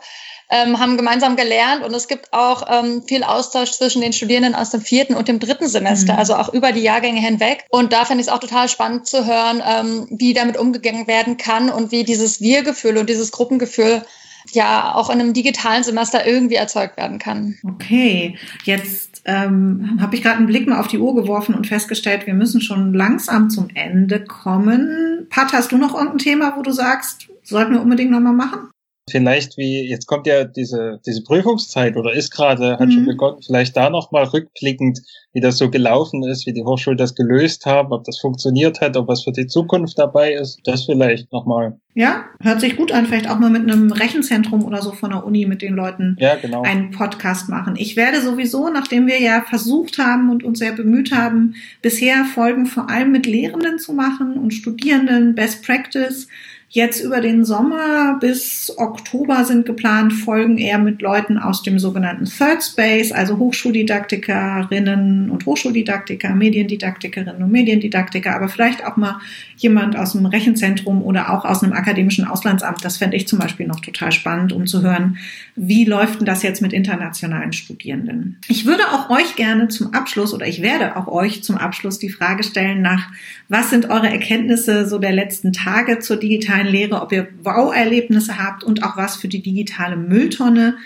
ähm, 0.49 0.79
haben 0.79 0.95
gemeinsam 0.95 1.35
gelernt 1.35 1.83
und 1.83 1.93
es 1.93 2.07
gibt 2.07 2.31
auch 2.31 2.63
ähm, 2.69 3.03
viel 3.05 3.25
Austausch 3.25 3.71
zwischen 3.71 4.01
den 4.01 4.13
Studierenden 4.13 4.55
aus 4.55 4.69
dem 4.69 4.79
vierten 4.79 5.13
und 5.13 5.27
dem 5.27 5.39
dritten 5.39 5.67
Semester, 5.67 6.13
mhm. 6.13 6.19
also 6.19 6.35
auch 6.35 6.53
über 6.53 6.71
die 6.71 6.83
Jahrgänge 6.83 7.19
hinweg. 7.19 7.65
Und 7.69 7.91
da 7.91 8.05
fände 8.05 8.21
ich 8.21 8.27
es 8.27 8.33
auch 8.33 8.39
total 8.39 8.69
spannend 8.69 9.07
zu 9.07 9.25
hören, 9.25 9.61
ähm, 9.67 10.07
wie 10.09 10.33
damit 10.33 10.55
umgegangen 10.55 11.05
werden 11.05 11.35
kann 11.35 11.69
und 11.69 11.91
wie 11.91 12.05
dieses 12.05 12.39
Wir-Gefühl 12.39 12.97
und 12.97 13.09
dieses 13.09 13.33
Gruppengefühl 13.33 14.05
ja 14.53 14.95
auch 14.95 15.09
in 15.09 15.19
einem 15.19 15.33
digitalen 15.33 15.83
Semester 15.83 16.25
irgendwie 16.25 16.55
erzeugt 16.55 16.95
werden 16.95 17.19
kann. 17.19 17.57
Okay, 17.67 18.37
jetzt 18.63 19.10
ähm, 19.25 19.99
habe 20.01 20.15
ich 20.15 20.23
gerade 20.23 20.37
einen 20.37 20.47
Blick 20.47 20.67
mal 20.67 20.79
auf 20.79 20.87
die 20.87 20.99
Uhr 20.99 21.15
geworfen 21.15 21.55
und 21.55 21.67
festgestellt, 21.67 22.25
wir 22.25 22.33
müssen 22.33 22.61
schon 22.61 22.93
langsam 22.93 23.49
zum 23.49 23.69
Ende 23.73 24.23
kommen. 24.23 25.27
Pat, 25.29 25.53
hast 25.53 25.71
du 25.71 25.77
noch 25.77 25.93
irgendein 25.93 26.17
Thema, 26.17 26.53
wo 26.57 26.61
du 26.61 26.71
sagst, 26.71 27.29
sollten 27.43 27.73
wir 27.73 27.81
unbedingt 27.81 28.11
nochmal 28.11 28.33
machen? 28.33 28.69
Vielleicht 29.11 29.57
wie, 29.57 29.87
jetzt 29.87 30.07
kommt 30.07 30.27
ja 30.27 30.43
diese, 30.43 30.99
diese 31.05 31.23
Prüfungszeit 31.23 31.97
oder 31.97 32.13
ist 32.13 32.31
gerade, 32.31 32.79
hat 32.79 32.87
mhm. 32.87 32.91
schon 32.91 33.05
begonnen, 33.05 33.41
vielleicht 33.45 33.77
da 33.77 33.89
nochmal 33.89 34.23
rückblickend, 34.23 35.01
wie 35.33 35.41
das 35.41 35.57
so 35.57 35.69
gelaufen 35.69 36.23
ist, 36.23 36.45
wie 36.45 36.53
die 36.53 36.63
Hochschulen 36.63 36.97
das 36.97 37.15
gelöst 37.15 37.65
haben, 37.65 37.93
ob 37.93 38.03
das 38.03 38.19
funktioniert 38.19 38.81
hat, 38.81 38.97
ob 38.97 39.07
was 39.07 39.23
für 39.23 39.31
die 39.31 39.47
Zukunft 39.47 39.97
dabei 39.97 40.33
ist, 40.33 40.59
das 40.65 40.85
vielleicht 40.85 41.31
nochmal. 41.31 41.77
Ja, 41.93 42.25
hört 42.41 42.61
sich 42.61 42.77
gut 42.77 42.91
an, 42.91 43.05
vielleicht 43.05 43.29
auch 43.29 43.39
mal 43.39 43.49
mit 43.49 43.63
einem 43.63 43.91
Rechenzentrum 43.91 44.63
oder 44.63 44.81
so 44.81 44.91
von 44.93 45.11
der 45.11 45.25
Uni 45.25 45.45
mit 45.45 45.61
den 45.61 45.75
Leuten 45.75 46.15
ja, 46.19 46.35
genau. 46.35 46.61
einen 46.61 46.91
Podcast 46.91 47.49
machen. 47.49 47.75
Ich 47.77 47.95
werde 47.95 48.21
sowieso, 48.21 48.69
nachdem 48.69 49.07
wir 49.07 49.21
ja 49.21 49.41
versucht 49.41 49.97
haben 49.97 50.29
und 50.29 50.43
uns 50.43 50.59
sehr 50.59 50.71
bemüht 50.71 51.11
haben, 51.11 51.55
bisher 51.81 52.23
Folgen 52.25 52.65
vor 52.65 52.89
allem 52.89 53.11
mit 53.11 53.25
Lehrenden 53.25 53.77
zu 53.77 53.93
machen 53.93 54.37
und 54.37 54.51
Studierenden, 54.51 55.35
Best 55.35 55.65
Practice, 55.65 56.27
Jetzt 56.73 57.03
über 57.03 57.19
den 57.19 57.43
Sommer 57.43 58.17
bis 58.21 58.73
Oktober 58.77 59.43
sind 59.43 59.65
geplant 59.65 60.13
Folgen 60.13 60.57
eher 60.57 60.79
mit 60.79 61.01
Leuten 61.01 61.37
aus 61.37 61.63
dem 61.63 61.79
sogenannten 61.79 62.23
Third 62.23 62.63
Space, 62.63 63.11
also 63.11 63.37
Hochschuldidaktikerinnen 63.39 65.29
und 65.29 65.45
Hochschuldidaktiker, 65.45 66.33
Mediendidaktikerinnen 66.33 67.43
und 67.43 67.51
Mediendidaktiker, 67.51 68.33
aber 68.33 68.47
vielleicht 68.47 68.85
auch 68.85 68.95
mal 68.95 69.19
jemand 69.57 69.97
aus 69.97 70.13
dem 70.13 70.25
Rechenzentrum 70.25 71.03
oder 71.03 71.33
auch 71.33 71.43
aus 71.43 71.61
einem 71.61 71.73
akademischen 71.73 72.23
Auslandsamt. 72.23 72.85
Das 72.85 72.95
fände 72.95 73.17
ich 73.17 73.27
zum 73.27 73.39
Beispiel 73.39 73.67
noch 73.67 73.81
total 73.81 74.13
spannend, 74.13 74.53
um 74.53 74.65
zu 74.65 74.81
hören, 74.81 75.17
wie 75.57 75.83
läuft 75.83 76.19
denn 76.19 76.25
das 76.25 76.41
jetzt 76.41 76.61
mit 76.61 76.71
internationalen 76.71 77.51
Studierenden. 77.51 78.37
Ich 78.47 78.65
würde 78.65 78.83
auch 78.93 79.09
euch 79.09 79.35
gerne 79.35 79.67
zum 79.67 79.93
Abschluss 79.93 80.33
oder 80.33 80.47
ich 80.47 80.61
werde 80.61 80.95
auch 80.95 81.07
euch 81.07 81.43
zum 81.43 81.57
Abschluss 81.57 81.99
die 81.99 82.09
Frage 82.09 82.43
stellen 82.43 82.81
nach, 82.81 83.09
was 83.49 83.69
sind 83.69 83.89
eure 83.89 84.09
Erkenntnisse 84.09 84.87
so 84.87 84.99
der 84.99 85.11
letzten 85.11 85.51
Tage 85.51 85.99
zur 85.99 86.15
digitalen 86.15 86.60
digitalen 86.61 86.67
Lehre, 86.67 87.01
ob 87.01 87.11
ihr 87.11 87.27
Wow-Erlebnisse 87.43 88.37
habt 88.37 88.63
und 88.63 88.83
auch 88.83 88.97
was 88.97 89.15
für 89.15 89.27
die 89.27 89.41
digitale 89.41 89.95
Mülltonne. 89.95 90.77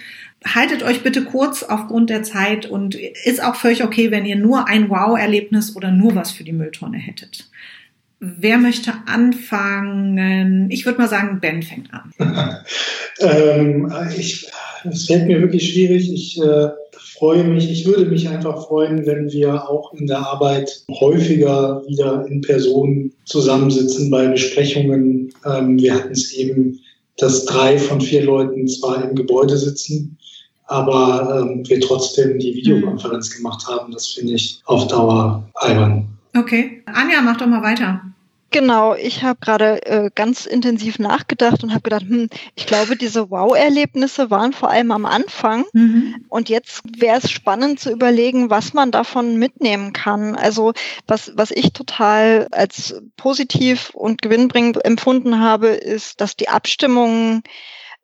Haltet 0.46 0.84
euch 0.84 1.02
bitte 1.02 1.24
kurz 1.24 1.64
aufgrund 1.64 2.10
der 2.10 2.24
Zeit 2.24 2.66
und 2.68 2.96
ist 2.96 3.44
auch 3.44 3.56
völlig 3.56 3.84
okay, 3.84 4.12
wenn 4.12 4.26
ihr 4.26 4.36
nur 4.36 4.68
ein 4.68 4.90
Wow-Erlebnis 4.90 5.76
oder 5.76 5.92
nur 5.92 6.16
was 6.16 6.32
für 6.32 6.44
die 6.44 6.54
Mülltonne 6.54 6.98
hättet. 6.98 7.50
Wer 8.20 8.58
möchte 8.58 8.94
anfangen? 9.08 10.70
Ich 10.72 10.86
würde 10.86 11.00
mal 11.00 11.10
sagen, 11.10 11.40
Ben 11.42 11.64
fängt 11.64 11.90
an. 11.94 12.14
ähm, 13.20 13.92
ich, 14.18 14.48
es 14.90 15.06
fällt 15.06 15.28
mir 15.28 15.42
wirklich 15.42 15.74
schwierig. 15.74 16.12
Ich 16.12 16.40
äh, 16.42 16.70
freue 17.18 17.44
mich, 17.44 17.70
ich 17.70 17.86
würde 17.86 18.06
mich 18.06 18.30
einfach 18.30 18.68
freuen, 18.68 19.06
wenn 19.06 19.32
wir 19.32 19.70
auch 19.70 19.94
in 19.94 20.08
der 20.08 20.20
Arbeit 20.20 20.84
häufiger 20.90 21.84
wieder 21.88 22.26
in 22.28 22.42
Person 22.42 23.12
zusammensitzen 23.26 24.10
bei 24.10 24.28
Besprechungen. 24.28 25.34
Ähm, 25.46 25.80
wir 25.80 25.96
hatten 25.96 26.12
es 26.12 26.34
eben, 26.34 26.80
dass 27.18 27.46
drei 27.46 27.78
von 27.78 28.02
vier 28.02 28.24
Leuten 28.24 28.68
zwar 28.68 29.10
im 29.10 29.16
Gebäude 29.16 29.58
sitzen, 29.58 30.18
aber 30.68 31.42
ähm, 31.42 31.64
wir 31.68 31.80
trotzdem 31.80 32.40
die 32.40 32.54
Videokonferenz 32.56 33.36
gemacht 33.36 33.66
haben. 33.68 33.92
Das 33.94 34.08
finde 34.08 34.34
ich 34.34 34.60
auf 34.66 34.88
Dauer 34.88 35.48
albern. 35.56 36.08
Okay. 36.38 36.82
Anja, 36.86 37.22
mach 37.22 37.38
doch 37.38 37.48
mal 37.48 37.64
weiter. 37.64 38.02
Genau, 38.52 38.96
ich 38.96 39.24
habe 39.24 39.40
gerade 39.42 39.86
äh, 39.86 40.10
ganz 40.16 40.46
intensiv 40.46 40.98
nachgedacht 41.00 41.64
und 41.64 41.72
habe 41.72 41.82
gedacht, 41.82 42.04
hm, 42.04 42.30
ich 42.56 42.66
glaube, 42.66 42.96
diese 42.96 43.30
Wow-Erlebnisse 43.30 44.30
waren 44.30 44.54
vor 44.54 44.70
allem 44.70 44.92
am 44.92 45.06
Anfang. 45.06 45.66
Mhm. 45.74 46.26
Und 46.30 46.48
jetzt 46.48 46.82
wäre 46.98 47.18
es 47.18 47.30
spannend 47.30 47.80
zu 47.80 47.92
überlegen, 47.92 48.50
was 48.50 48.74
man 48.74 48.92
davon 48.92 49.38
mitnehmen 49.38 49.92
kann. 49.92 50.36
Also 50.36 50.74
was, 51.06 51.34
was 51.36 51.52
ich 51.52 51.74
total 51.74 52.48
als 52.52 53.02
positiv 53.18 53.90
und 53.94 54.22
gewinnbringend 54.22 54.86
empfunden 54.86 55.40
habe, 55.40 55.68
ist, 55.68 56.22
dass 56.22 56.38
die 56.38 56.48
Abstimmungen 56.48 57.44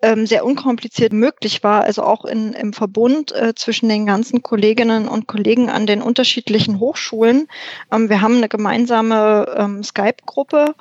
ähm, 0.01 0.25
sehr 0.25 0.45
unkompliziert 0.45 1.13
möglich 1.13 1.63
war, 1.63 1.83
also 1.83 2.03
auch 2.03 2.25
in, 2.25 2.53
im 2.53 2.73
Verbund 2.73 3.31
äh, 3.31 3.53
zwischen 3.55 3.89
den 3.89 4.05
ganzen 4.05 4.41
Kolleginnen 4.41 5.07
und 5.07 5.27
Kollegen 5.27 5.69
an 5.69 5.85
den 5.85 6.01
unterschiedlichen 6.01 6.79
Hochschulen. 6.79 7.47
Ähm, 7.91 8.09
wir 8.09 8.21
haben 8.21 8.37
eine 8.37 8.49
gemeinsame 8.49 9.55
ähm, 9.57 9.83
Skype-Gruppe 9.83 10.75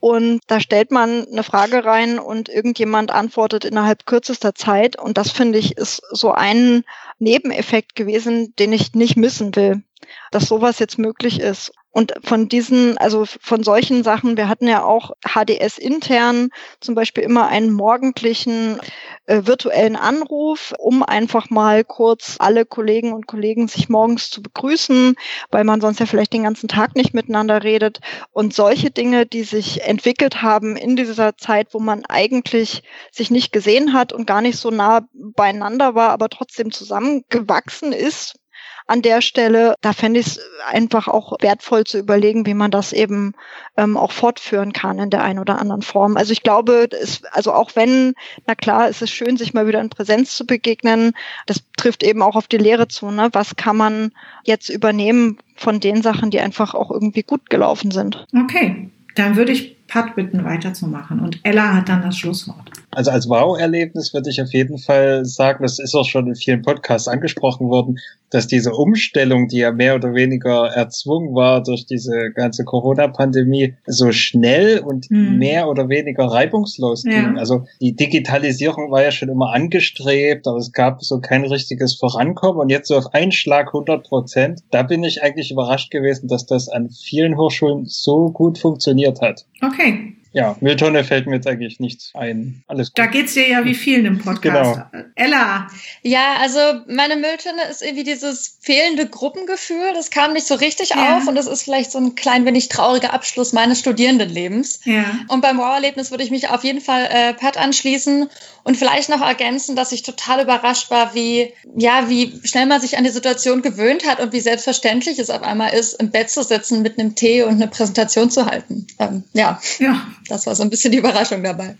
und 0.00 0.40
da 0.48 0.58
stellt 0.58 0.90
man 0.90 1.28
eine 1.28 1.44
Frage 1.44 1.84
rein 1.84 2.18
und 2.18 2.48
irgendjemand 2.48 3.12
antwortet 3.12 3.64
innerhalb 3.64 4.04
kürzester 4.04 4.52
Zeit. 4.52 4.98
Und 4.98 5.16
das 5.16 5.30
finde 5.30 5.60
ich 5.60 5.76
ist 5.76 6.02
so 6.10 6.32
ein 6.32 6.82
Nebeneffekt 7.20 7.94
gewesen, 7.94 8.52
den 8.58 8.72
ich 8.72 8.94
nicht 8.94 9.16
missen 9.16 9.54
will, 9.54 9.84
dass 10.32 10.48
sowas 10.48 10.80
jetzt 10.80 10.98
möglich 10.98 11.38
ist. 11.38 11.72
Und 11.92 12.14
von 12.24 12.48
diesen, 12.48 12.96
also 12.96 13.26
von 13.26 13.62
solchen 13.62 14.02
Sachen, 14.02 14.38
wir 14.38 14.48
hatten 14.48 14.66
ja 14.66 14.82
auch 14.82 15.10
HDS 15.26 15.76
intern 15.76 16.48
zum 16.80 16.94
Beispiel 16.94 17.22
immer 17.22 17.48
einen 17.48 17.70
morgendlichen 17.70 18.80
äh, 19.26 19.42
virtuellen 19.44 19.96
Anruf, 19.96 20.72
um 20.78 21.02
einfach 21.02 21.50
mal 21.50 21.84
kurz 21.84 22.36
alle 22.38 22.64
Kollegen 22.64 23.12
und 23.12 23.26
Kollegen 23.26 23.68
sich 23.68 23.90
morgens 23.90 24.30
zu 24.30 24.42
begrüßen, 24.42 25.16
weil 25.50 25.64
man 25.64 25.82
sonst 25.82 26.00
ja 26.00 26.06
vielleicht 26.06 26.32
den 26.32 26.44
ganzen 26.44 26.66
Tag 26.66 26.96
nicht 26.96 27.12
miteinander 27.12 27.62
redet. 27.62 28.00
Und 28.30 28.54
solche 28.54 28.90
Dinge, 28.90 29.26
die 29.26 29.44
sich 29.44 29.82
entwickelt 29.82 30.40
haben 30.40 30.76
in 30.76 30.96
dieser 30.96 31.36
Zeit, 31.36 31.74
wo 31.74 31.78
man 31.78 32.06
eigentlich 32.06 32.82
sich 33.10 33.30
nicht 33.30 33.52
gesehen 33.52 33.92
hat 33.92 34.14
und 34.14 34.26
gar 34.26 34.40
nicht 34.40 34.56
so 34.56 34.70
nah 34.70 35.06
beieinander 35.12 35.94
war, 35.94 36.08
aber 36.08 36.30
trotzdem 36.30 36.72
zusammengewachsen 36.72 37.92
ist, 37.92 38.36
an 38.86 39.02
der 39.02 39.22
Stelle. 39.22 39.74
Da 39.80 39.92
fände 39.92 40.20
ich 40.20 40.26
es 40.26 40.40
einfach 40.66 41.08
auch 41.08 41.36
wertvoll 41.40 41.84
zu 41.84 41.98
überlegen, 41.98 42.46
wie 42.46 42.54
man 42.54 42.70
das 42.70 42.92
eben 42.92 43.34
ähm, 43.76 43.96
auch 43.96 44.12
fortführen 44.12 44.72
kann 44.72 44.98
in 44.98 45.10
der 45.10 45.22
einen 45.22 45.38
oder 45.38 45.58
anderen 45.58 45.82
Form. 45.82 46.16
Also 46.16 46.32
ich 46.32 46.42
glaube, 46.42 46.88
es, 46.90 47.24
also 47.32 47.52
auch 47.52 47.70
wenn, 47.74 48.14
na 48.46 48.54
klar, 48.54 48.88
es 48.88 49.02
ist 49.02 49.10
schön, 49.10 49.36
sich 49.36 49.54
mal 49.54 49.66
wieder 49.66 49.80
in 49.80 49.90
Präsenz 49.90 50.36
zu 50.36 50.46
begegnen, 50.46 51.12
das 51.46 51.62
trifft 51.76 52.02
eben 52.02 52.22
auch 52.22 52.36
auf 52.36 52.48
die 52.48 52.58
Lehre 52.58 52.88
zu. 52.88 53.10
Ne? 53.10 53.28
Was 53.32 53.56
kann 53.56 53.76
man 53.76 54.12
jetzt 54.44 54.68
übernehmen 54.68 55.38
von 55.56 55.80
den 55.80 56.02
Sachen, 56.02 56.30
die 56.30 56.40
einfach 56.40 56.74
auch 56.74 56.90
irgendwie 56.90 57.22
gut 57.22 57.50
gelaufen 57.50 57.90
sind? 57.90 58.26
Okay, 58.34 58.90
dann 59.14 59.36
würde 59.36 59.52
ich 59.52 59.86
Pat 59.86 60.16
bitten, 60.16 60.44
weiterzumachen. 60.44 61.20
Und 61.20 61.40
Ella 61.42 61.74
hat 61.74 61.88
dann 61.88 62.02
das 62.02 62.16
Schlusswort. 62.16 62.70
Also 62.94 63.10
als 63.10 63.26
Wow-Erlebnis 63.28 64.12
würde 64.12 64.28
ich 64.28 64.42
auf 64.42 64.52
jeden 64.52 64.76
Fall 64.76 65.24
sagen, 65.24 65.62
das 65.62 65.78
ist 65.78 65.94
auch 65.94 66.04
schon 66.04 66.26
in 66.28 66.34
vielen 66.34 66.60
Podcasts 66.60 67.08
angesprochen 67.08 67.68
worden, 67.68 67.98
dass 68.28 68.46
diese 68.46 68.72
Umstellung, 68.72 69.48
die 69.48 69.58
ja 69.58 69.72
mehr 69.72 69.94
oder 69.94 70.14
weniger 70.14 70.66
erzwungen 70.66 71.34
war 71.34 71.62
durch 71.62 71.86
diese 71.86 72.30
ganze 72.32 72.64
Corona-Pandemie, 72.64 73.74
so 73.86 74.12
schnell 74.12 74.80
und 74.80 75.06
hm. 75.06 75.38
mehr 75.38 75.68
oder 75.68 75.88
weniger 75.88 76.24
reibungslos 76.24 77.04
ja. 77.04 77.12
ging. 77.12 77.38
Also 77.38 77.64
die 77.80 77.96
Digitalisierung 77.96 78.90
war 78.90 79.02
ja 79.02 79.10
schon 79.10 79.30
immer 79.30 79.52
angestrebt, 79.52 80.46
aber 80.46 80.58
es 80.58 80.72
gab 80.72 81.02
so 81.02 81.20
kein 81.20 81.44
richtiges 81.44 81.94
Vorankommen 81.94 82.60
und 82.60 82.68
jetzt 82.68 82.88
so 82.88 82.96
auf 82.96 83.14
einen 83.14 83.32
Schlag 83.32 83.68
100 83.68 84.06
Prozent. 84.06 84.60
Da 84.70 84.82
bin 84.82 85.02
ich 85.02 85.22
eigentlich 85.22 85.50
überrascht 85.50 85.90
gewesen, 85.90 86.28
dass 86.28 86.44
das 86.44 86.68
an 86.68 86.90
vielen 86.90 87.38
Hochschulen 87.38 87.86
so 87.86 88.30
gut 88.30 88.58
funktioniert 88.58 89.22
hat. 89.22 89.46
Okay, 89.62 90.14
ja, 90.32 90.56
Mülltonne 90.60 91.04
fällt 91.04 91.26
mir 91.26 91.36
jetzt 91.36 91.46
eigentlich 91.46 91.78
nichts 91.78 92.12
ein. 92.14 92.62
Alles 92.66 92.88
gut. 92.88 92.98
Da 92.98 93.06
geht's 93.06 93.34
dir 93.34 93.46
ja 93.48 93.64
wie 93.64 93.74
vielen 93.74 94.06
im 94.06 94.18
Podcast. 94.18 94.80
Genau. 94.90 95.04
Ella. 95.14 95.66
Ja, 96.02 96.36
also 96.40 96.58
meine 96.88 97.16
Mülltonne 97.16 97.62
ist 97.70 97.82
irgendwie 97.82 98.04
dieses 98.04 98.56
fehlende 98.60 99.06
Gruppengefühl. 99.06 99.92
Das 99.94 100.10
kam 100.10 100.32
nicht 100.32 100.46
so 100.46 100.54
richtig 100.54 100.90
ja. 100.90 101.18
auf 101.18 101.26
und 101.26 101.34
das 101.34 101.46
ist 101.46 101.64
vielleicht 101.64 101.92
so 101.92 101.98
ein 101.98 102.14
klein 102.14 102.46
wenig 102.46 102.68
trauriger 102.68 103.12
Abschluss 103.12 103.52
meines 103.52 103.80
Studierendenlebens. 103.80 104.80
Ja. 104.84 105.04
Und 105.28 105.42
beim 105.42 105.58
Wow-Erlebnis 105.58 106.10
würde 106.10 106.24
ich 106.24 106.30
mich 106.30 106.48
auf 106.48 106.64
jeden 106.64 106.80
Fall 106.80 107.08
äh, 107.10 107.34
Pat 107.34 107.58
anschließen 107.58 108.30
und 108.64 108.76
vielleicht 108.76 109.10
noch 109.10 109.20
ergänzen, 109.20 109.76
dass 109.76 109.92
ich 109.92 110.02
total 110.02 110.42
überrascht 110.42 110.90
war, 110.90 111.14
wie, 111.14 111.52
ja, 111.76 112.08
wie 112.08 112.40
schnell 112.44 112.66
man 112.66 112.80
sich 112.80 112.96
an 112.96 113.04
die 113.04 113.10
Situation 113.10 113.60
gewöhnt 113.60 114.08
hat 114.08 114.20
und 114.20 114.32
wie 114.32 114.40
selbstverständlich 114.40 115.18
es 115.18 115.30
auf 115.30 115.42
einmal 115.42 115.74
ist, 115.74 115.94
im 115.94 116.10
Bett 116.10 116.30
zu 116.30 116.42
sitzen 116.42 116.80
mit 116.80 116.98
einem 116.98 117.14
Tee 117.14 117.42
und 117.42 117.54
eine 117.54 117.68
Präsentation 117.68 118.30
zu 118.30 118.46
halten. 118.46 118.86
Ähm, 118.98 119.24
ja. 119.34 119.60
Ja 119.78 120.06
das 120.28 120.46
war 120.46 120.54
so 120.54 120.62
ein 120.62 120.70
bisschen 120.70 120.92
die 120.92 120.98
Überraschung 120.98 121.42
dabei. 121.42 121.76